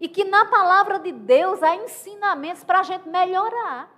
[0.00, 3.90] E que na palavra de Deus há ensinamentos para a gente melhorar.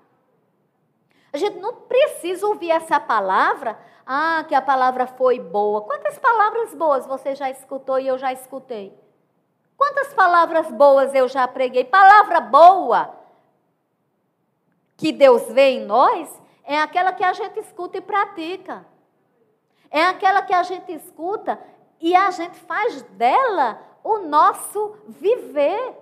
[1.33, 5.83] A gente não precisa ouvir essa palavra, ah, que a palavra foi boa.
[5.83, 8.99] Quantas palavras boas você já escutou e eu já escutei?
[9.77, 11.85] Quantas palavras boas eu já preguei?
[11.85, 13.15] Palavra boa
[14.97, 16.29] que Deus vê em nós
[16.65, 18.85] é aquela que a gente escuta e pratica.
[19.91, 21.59] É aquela que a gente escuta
[22.01, 25.97] e a gente faz dela o nosso viver.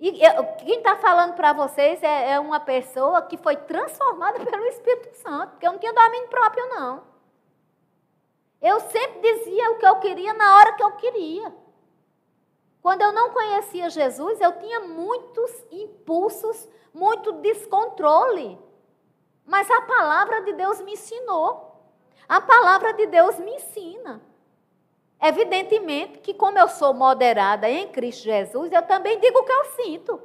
[0.00, 0.12] E
[0.58, 5.52] quem está falando para vocês é, é, uma pessoa que foi transformada pelo Espírito Santo,
[5.52, 7.02] porque eu não tinha domínio próprio, não.
[8.60, 11.54] Eu sempre dizia o que eu queria na hora que eu queria.
[12.82, 18.58] Quando eu não conhecia Jesus, eu tinha muitos impulsos, muito descontrole.
[19.46, 21.82] Mas a palavra de Deus me ensinou.
[22.28, 24.20] A palavra de Deus me ensina.
[25.26, 29.64] Evidentemente que, como eu sou moderada em Cristo Jesus, eu também digo o que eu
[29.76, 30.22] sinto.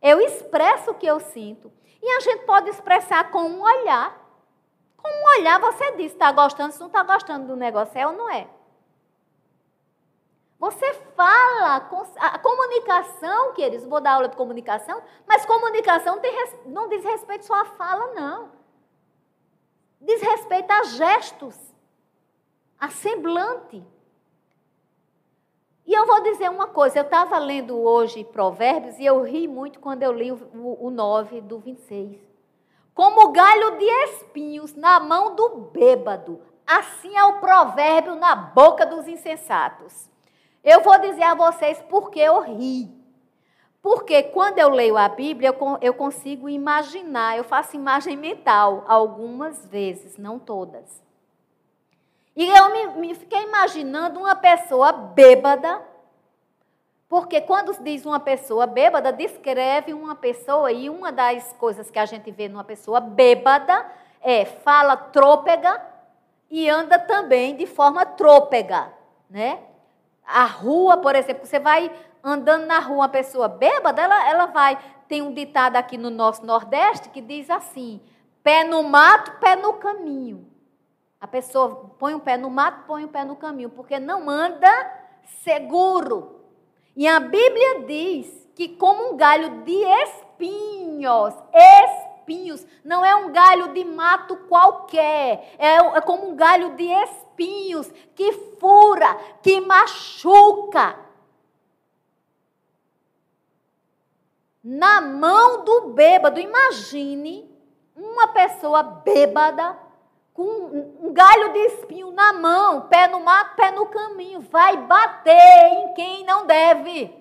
[0.00, 1.72] Eu expresso o que eu sinto.
[2.00, 4.16] E a gente pode expressar com um olhar.
[4.96, 8.12] Com um olhar você diz, está gostando, se não está gostando do negócio, é ou
[8.12, 8.46] não é?
[10.60, 11.88] Você fala,
[12.20, 16.20] a comunicação, queridos, vou dar aula de comunicação, mas comunicação
[16.64, 18.52] não diz respeito só à fala, não.
[20.00, 21.73] Diz respeito a gestos,
[22.84, 23.82] a semblante.
[25.86, 29.80] E eu vou dizer uma coisa, eu estava lendo hoje Provérbios e eu ri muito
[29.80, 32.34] quando eu li o, o, o 9 do 26
[32.94, 36.40] como galho de espinhos na mão do bêbado.
[36.64, 40.08] Assim é o provérbio na boca dos insensatos.
[40.62, 42.88] Eu vou dizer a vocês por que eu ri.
[43.82, 50.16] Porque quando eu leio a Bíblia, eu consigo imaginar, eu faço imagem mental algumas vezes,
[50.16, 51.03] não todas.
[52.36, 55.82] E eu me, me fiquei imaginando uma pessoa bêbada
[57.14, 62.06] porque quando diz uma pessoa bêbada, descreve uma pessoa, e uma das coisas que a
[62.06, 63.86] gente vê numa pessoa bêbada
[64.20, 65.80] é fala trôpega
[66.50, 68.92] e anda também de forma trôpega,
[69.30, 69.60] né?
[70.26, 71.88] A rua, por exemplo, você vai
[72.20, 74.76] andando na rua, uma pessoa bêbada, ela, ela vai.
[75.06, 78.00] Tem um ditado aqui no nosso Nordeste que diz assim:
[78.42, 80.50] pé no mato, pé no caminho.
[81.24, 84.68] A pessoa põe o pé no mato, põe o pé no caminho, porque não anda
[85.42, 86.38] seguro.
[86.94, 93.72] E a Bíblia diz que como um galho de espinhos, espinhos, não é um galho
[93.72, 100.94] de mato qualquer, é, é como um galho de espinhos que fura, que machuca.
[104.62, 107.50] Na mão do bêbado, imagine
[107.96, 109.83] uma pessoa bêbada
[110.34, 110.42] com
[111.00, 115.32] um galho de espinho na mão, pé no mato, pé no caminho, vai bater
[115.72, 117.16] em quem não deve.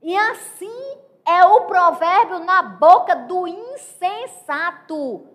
[0.00, 5.26] E assim é o provérbio na boca do insensato.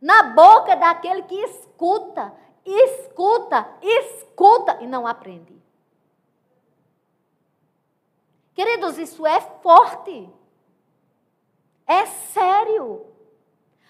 [0.00, 2.32] na boca daquele que escuta,
[2.62, 5.58] escuta, escuta e não aprende.
[8.54, 10.30] Queridos, isso é forte.
[11.86, 13.13] É sério.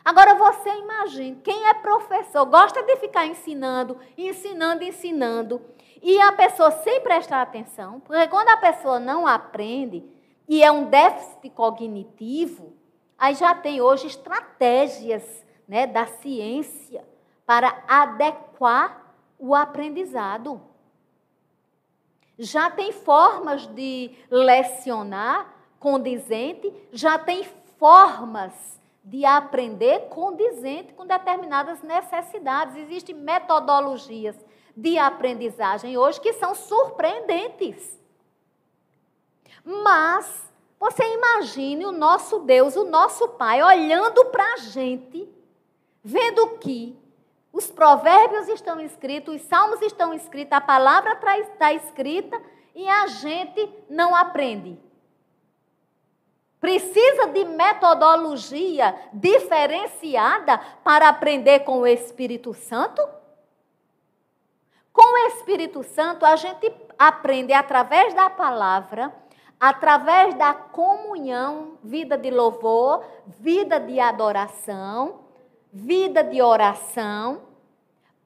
[0.05, 5.63] Agora você imagine, quem é professor, gosta de ficar ensinando, ensinando, ensinando,
[6.03, 10.05] e a pessoa sem prestar atenção, porque quando a pessoa não aprende,
[10.47, 12.75] e é um déficit cognitivo,
[13.17, 15.25] aí já tem hoje estratégias
[15.67, 17.03] né, da ciência
[17.47, 20.61] para adequar o aprendizado.
[22.39, 27.45] Já tem formas de lecionar condizente, já tem
[27.79, 28.53] formas
[29.05, 32.77] de aprender condizente com determinadas necessidades.
[32.77, 34.35] Existem metodologias
[34.75, 38.01] de aprendizagem hoje que são surpreendentes.
[39.63, 40.51] Mas
[40.81, 45.29] você imagine o nosso Deus, o nosso Pai, olhando para a gente,
[46.03, 46.99] vendo que
[47.53, 52.41] os provérbios estão escritos, os salmos estão escritos, a palavra está escrita
[52.75, 54.79] e a gente não aprende.
[56.65, 63.07] Precisa de metodologia diferenciada para aprender com o Espírito Santo?
[64.91, 69.15] Com o Espírito Santo, a gente aprende através da palavra,
[69.61, 75.21] através da comunhão, vida de louvor, vida de adoração,
[75.71, 77.43] vida de oração,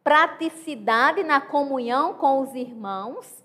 [0.04, 3.44] praticidade na comunhão com os irmãos.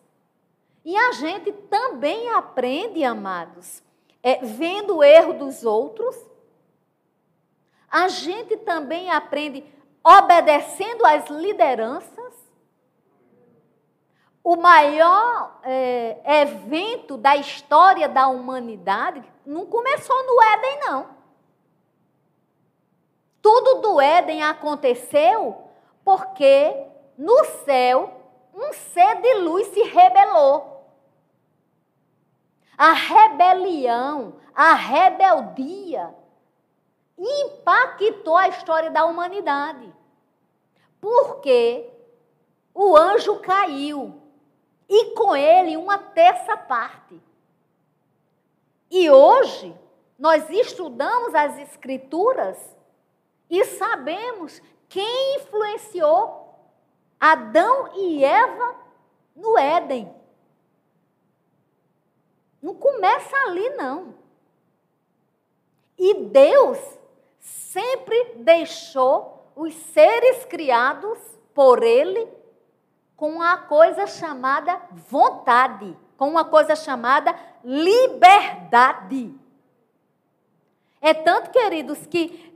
[0.86, 3.82] E a gente também aprende, amados,
[4.24, 6.16] é, vendo o erro dos outros,
[7.92, 9.64] a gente também aprende
[10.04, 12.34] obedecendo às lideranças.
[14.44, 21.08] O maior é, evento da história da humanidade não começou no Éden, não.
[23.42, 25.64] Tudo do Éden aconteceu
[26.04, 28.22] porque no céu
[28.54, 30.73] um ser de luz se rebelou.
[32.78, 36.14] A rebelião, a rebeldia
[37.18, 39.94] impactou a história da humanidade.
[41.00, 41.90] Porque
[42.74, 44.22] o anjo caiu
[44.90, 47.22] e com ele uma terça parte.
[48.90, 49.76] E hoje
[50.18, 52.58] nós estudamos as escrituras
[53.50, 56.44] e sabemos quem influenciou
[57.20, 58.76] Adão e Eva
[59.36, 60.14] no Éden.
[62.64, 64.16] Não começa ali, não.
[65.98, 66.80] E Deus
[67.38, 71.20] sempre deixou os seres criados
[71.54, 72.26] por Ele
[73.18, 79.36] com uma coisa chamada vontade, com uma coisa chamada liberdade.
[81.02, 82.54] É tanto, queridos, que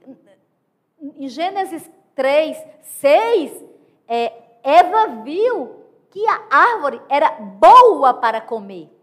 [1.18, 3.64] em Gênesis 3, 6,
[4.08, 4.34] é,
[4.64, 8.97] Eva viu que a árvore era boa para comer.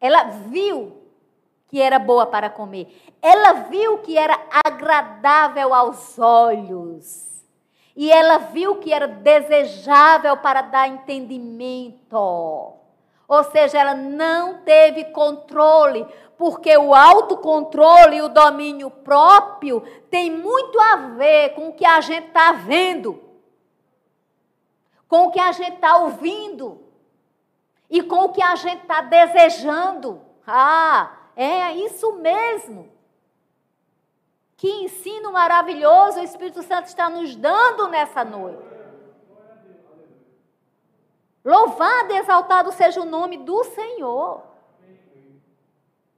[0.00, 0.98] Ela viu
[1.68, 2.88] que era boa para comer.
[3.20, 7.26] Ela viu que era agradável aos olhos.
[7.94, 12.16] E ela viu que era desejável para dar entendimento.
[12.16, 16.06] Ou seja, ela não teve controle,
[16.38, 22.00] porque o autocontrole e o domínio próprio tem muito a ver com o que a
[22.00, 23.20] gente está vendo,
[25.06, 26.87] com o que a gente está ouvindo
[27.90, 30.20] e com o que a gente está desejando.
[30.46, 32.90] Ah, é isso mesmo.
[34.56, 38.62] Que ensino maravilhoso o Espírito Santo está nos dando nessa noite.
[41.44, 44.42] Louvado e exaltado seja o nome do Senhor.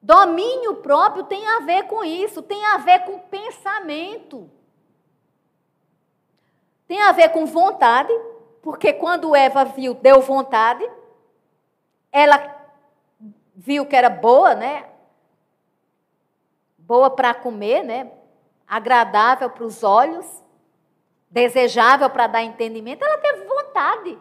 [0.02, 4.50] Domínio próprio tem a ver com isso, tem a ver com pensamento.
[6.88, 8.12] Tem a ver com vontade,
[8.62, 10.84] porque quando Eva viu, deu vontade.
[12.12, 12.56] Ela
[13.54, 14.88] viu que era boa, né?
[16.78, 18.10] Boa para comer, né?
[18.66, 20.26] Agradável para os olhos,
[21.30, 23.04] desejável para dar entendimento.
[23.04, 24.18] Ela teve vontade.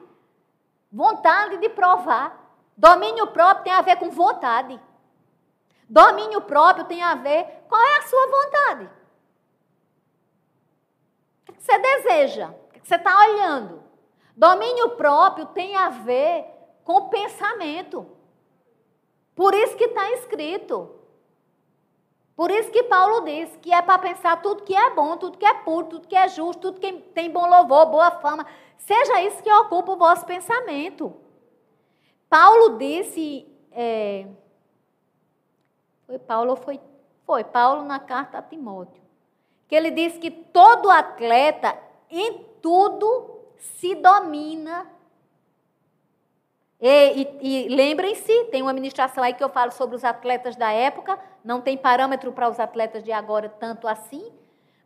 [0.92, 2.38] Vontade de provar.
[2.76, 4.80] Domínio próprio tem a ver com vontade.
[5.88, 8.90] Domínio próprio tem a ver qual é a sua vontade.
[11.48, 12.50] O que você deseja?
[12.50, 13.84] O que você está olhando?
[14.36, 16.59] Domínio próprio tem a ver
[16.90, 18.08] com pensamento.
[19.36, 20.90] Por isso que está escrito.
[22.36, 25.46] Por isso que Paulo diz que é para pensar tudo que é bom, tudo que
[25.46, 28.44] é puro, tudo que é justo, tudo que tem bom louvor, boa fama.
[28.76, 31.16] Seja isso que ocupa o vosso pensamento.
[32.28, 33.48] Paulo disse.
[33.72, 34.26] É,
[36.08, 36.82] foi Paulo ou foi?
[37.24, 39.04] Foi Paulo na carta a Timóteo.
[39.68, 41.78] que ele diz que todo atleta
[42.10, 44.99] em tudo se domina.
[46.82, 50.72] E, e, e lembrem-se, tem uma ministração aí que eu falo sobre os atletas da
[50.72, 54.32] época, não tem parâmetro para os atletas de agora tanto assim,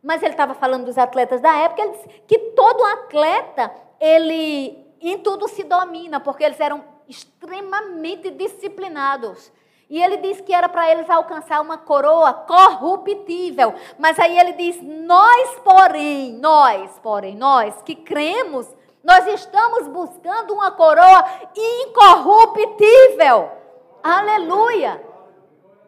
[0.02, 5.18] mas ele estava falando dos atletas da época, ele disse que todo atleta, ele em
[5.18, 9.52] tudo se domina, porque eles eram extremamente disciplinados.
[9.88, 13.74] E ele diz que era para eles alcançar uma coroa corruptível.
[13.98, 18.66] Mas aí ele diz: Nós, porém, nós, porém, nós que cremos,
[19.04, 21.24] nós estamos buscando uma coroa
[21.54, 23.52] incorruptível.
[24.02, 25.04] Aleluia!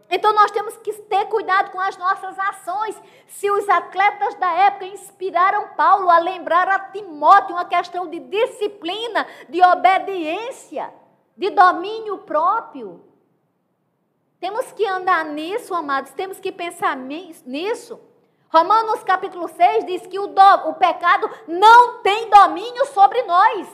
[0.08, 3.00] Então nós temos que ter cuidado com as nossas ações.
[3.26, 9.26] Se os atletas da época inspiraram Paulo a lembrar a Timóteo uma questão de disciplina,
[9.48, 10.92] de obediência,
[11.36, 13.02] de domínio próprio.
[14.38, 17.98] Temos que andar nisso, amados, temos que pensar nisso.
[18.48, 23.68] Romanos capítulo 6 diz que o, do, o pecado não tem domínio sobre nós.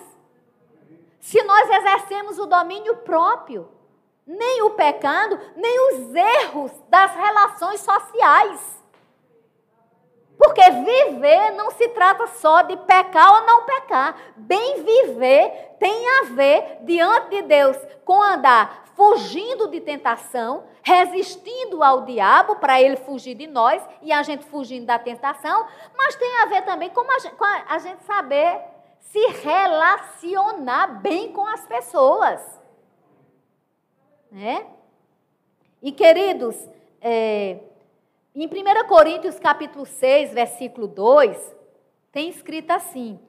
[1.20, 3.68] Se nós exercemos o domínio próprio,
[4.26, 8.81] nem o pecado, nem os erros das relações sociais.
[10.36, 14.16] Porque viver não se trata só de pecar ou não pecar.
[14.36, 22.04] Bem viver tem a ver diante de Deus com andar fugindo de tentação, resistindo ao
[22.04, 25.66] diabo para ele fugir de nós e a gente fugindo da tentação,
[25.96, 28.60] mas tem a ver também com a gente, com a, gente saber
[29.00, 32.40] se relacionar bem com as pessoas.
[34.30, 34.66] Né?
[35.82, 36.56] E queridos,
[37.00, 37.58] é,
[38.34, 41.54] em 1 Coríntios capítulo 6, versículo 2,
[42.10, 43.20] tem escrito assim,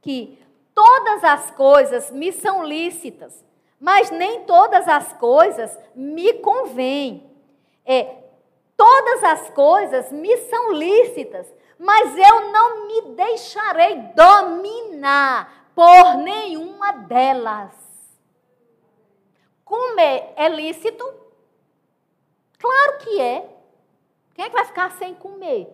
[0.00, 0.38] que
[0.74, 3.44] todas as coisas me são lícitas,
[3.80, 7.28] mas nem todas as coisas me convêm.
[7.84, 8.22] É,
[8.76, 17.72] todas as coisas me são lícitas, mas eu não me deixarei dominar por nenhuma delas.
[19.64, 21.04] Comer é lícito?
[22.58, 23.51] Claro que é.
[24.34, 25.68] Quem é que vai ficar sem comer?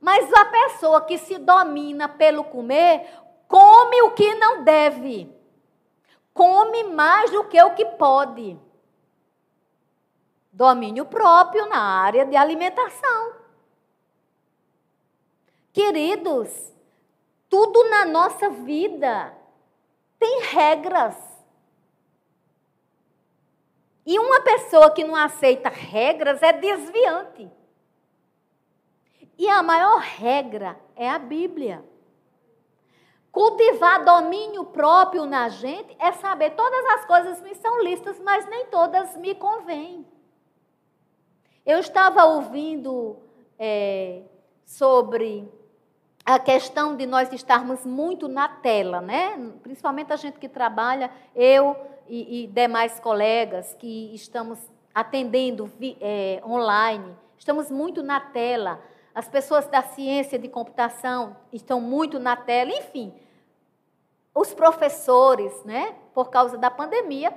[0.00, 3.08] Mas a pessoa que se domina pelo comer,
[3.48, 5.36] come o que não deve
[6.36, 8.60] come mais do que o que pode.
[10.52, 13.32] Domínio próprio na área de alimentação.
[15.72, 16.74] Queridos,
[17.48, 19.34] tudo na nossa vida
[20.18, 21.16] tem regras.
[24.06, 27.50] E uma pessoa que não aceita regras é desviante.
[29.36, 31.84] E a maior regra é a Bíblia.
[33.32, 38.66] Cultivar domínio próprio na gente é saber todas as coisas me são listas, mas nem
[38.66, 40.06] todas me convêm.
[41.66, 43.18] Eu estava ouvindo
[43.58, 44.22] é,
[44.64, 45.52] sobre
[46.24, 49.36] a questão de nós estarmos muito na tela, né?
[49.62, 51.76] Principalmente a gente que trabalha, eu
[52.08, 54.58] e, e demais colegas que estamos
[54.94, 58.80] atendendo é, online, estamos muito na tela.
[59.14, 63.12] As pessoas da ciência de computação estão muito na tela, enfim
[64.36, 67.32] os professores, né, por causa da pandemia,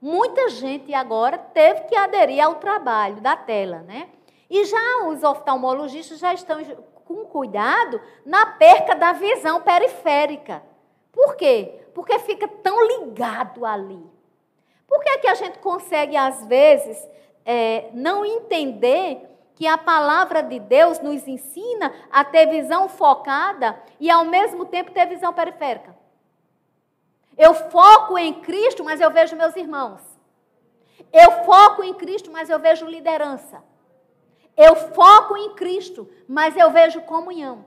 [0.00, 4.08] muita gente agora teve que aderir ao trabalho da tela, né?
[4.48, 6.62] E já os oftalmologistas já estão
[7.04, 10.62] com cuidado na perca da visão periférica.
[11.10, 11.80] Por quê?
[11.94, 14.04] Porque fica tão ligado ali.
[14.86, 17.08] Por que, que a gente consegue, às vezes,
[17.44, 24.10] é, não entender que a palavra de Deus nos ensina a ter visão focada e,
[24.10, 25.96] ao mesmo tempo, ter visão periférica?
[27.36, 30.00] Eu foco em Cristo, mas eu vejo meus irmãos.
[31.12, 33.62] Eu foco em Cristo, mas eu vejo liderança.
[34.56, 37.64] Eu foco em Cristo, mas eu vejo comunhão.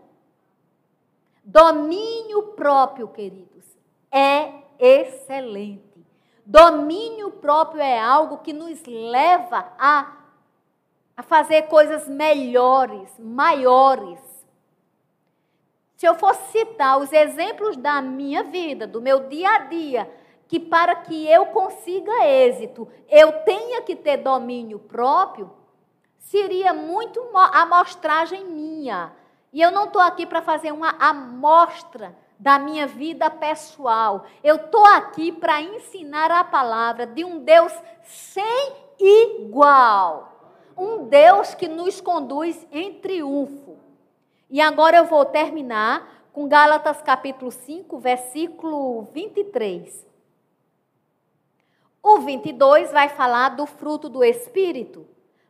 [1.44, 3.57] Domínio próprio, queridos,
[4.12, 5.84] é excelente.
[6.46, 10.14] Domínio próprio é algo que nos leva a,
[11.16, 14.20] a fazer coisas melhores, maiores.
[15.98, 20.10] Se eu fosse citar os exemplos da minha vida, do meu dia a dia,
[20.48, 25.52] que para que eu consiga êxito, eu tenha que ter domínio próprio,
[26.20, 29.12] seria muito amostragem minha.
[29.52, 34.26] E eu não estou aqui para fazer uma amostra da minha vida pessoal.
[34.44, 37.74] Eu estou aqui para ensinar a palavra de um Deus
[38.04, 40.34] sem igual.
[40.78, 43.78] Um Deus que nos conduz em triunfo.
[44.50, 50.06] E agora eu vou terminar com Gálatas capítulo 5, versículo 23.
[52.02, 55.06] O 22 vai falar do fruto do Espírito.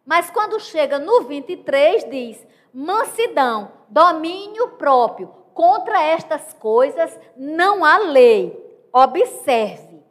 [0.05, 5.33] Mas quando chega no 23, diz: mansidão, domínio próprio.
[5.57, 8.55] Contra estas coisas não há lei.
[8.93, 10.03] Observe.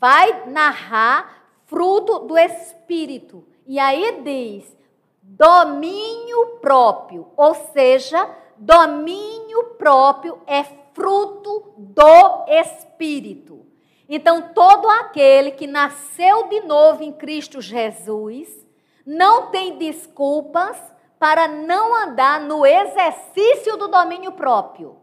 [0.00, 3.46] Vai narrar fruto do Espírito.
[3.68, 4.76] E aí diz:
[5.22, 13.64] domínio próprio, ou seja, domínio próprio é fruto do Espírito.
[14.08, 18.48] Então, todo aquele que nasceu de novo em Cristo Jesus
[19.06, 20.76] não tem desculpas
[21.24, 24.98] para não andar no exercício do domínio próprio.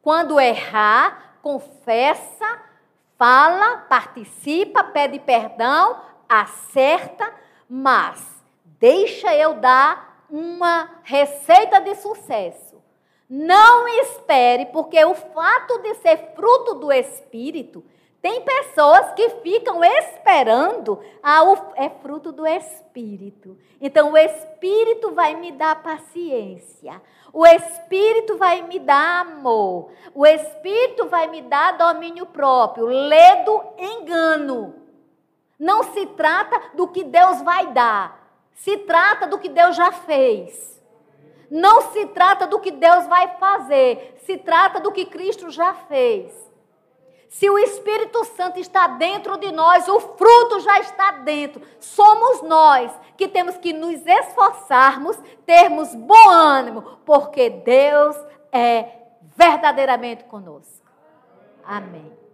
[0.00, 2.62] Quando errar, confessa,
[3.18, 7.28] fala, participa, pede perdão, acerta,
[7.68, 8.24] mas
[8.78, 12.80] deixa eu dar uma receita de sucesso.
[13.28, 17.82] Não espere, porque o fato de ser fruto do Espírito
[18.26, 21.44] tem pessoas que ficam esperando, ah,
[21.76, 23.56] é fruto do Espírito.
[23.80, 27.00] Então, o Espírito vai me dar paciência.
[27.32, 29.92] O Espírito vai me dar amor.
[30.12, 32.86] O Espírito vai me dar domínio próprio.
[32.86, 34.74] Ledo engano.
[35.56, 38.28] Não se trata do que Deus vai dar.
[38.54, 40.82] Se trata do que Deus já fez.
[41.48, 44.20] Não se trata do que Deus vai fazer.
[44.24, 46.45] Se trata do que Cristo já fez.
[47.28, 51.60] Se o Espírito Santo está dentro de nós, o fruto já está dentro.
[51.78, 58.16] Somos nós que temos que nos esforçarmos, termos bom ânimo, porque Deus
[58.52, 58.88] é
[59.36, 60.86] verdadeiramente conosco.
[61.64, 62.25] Amém.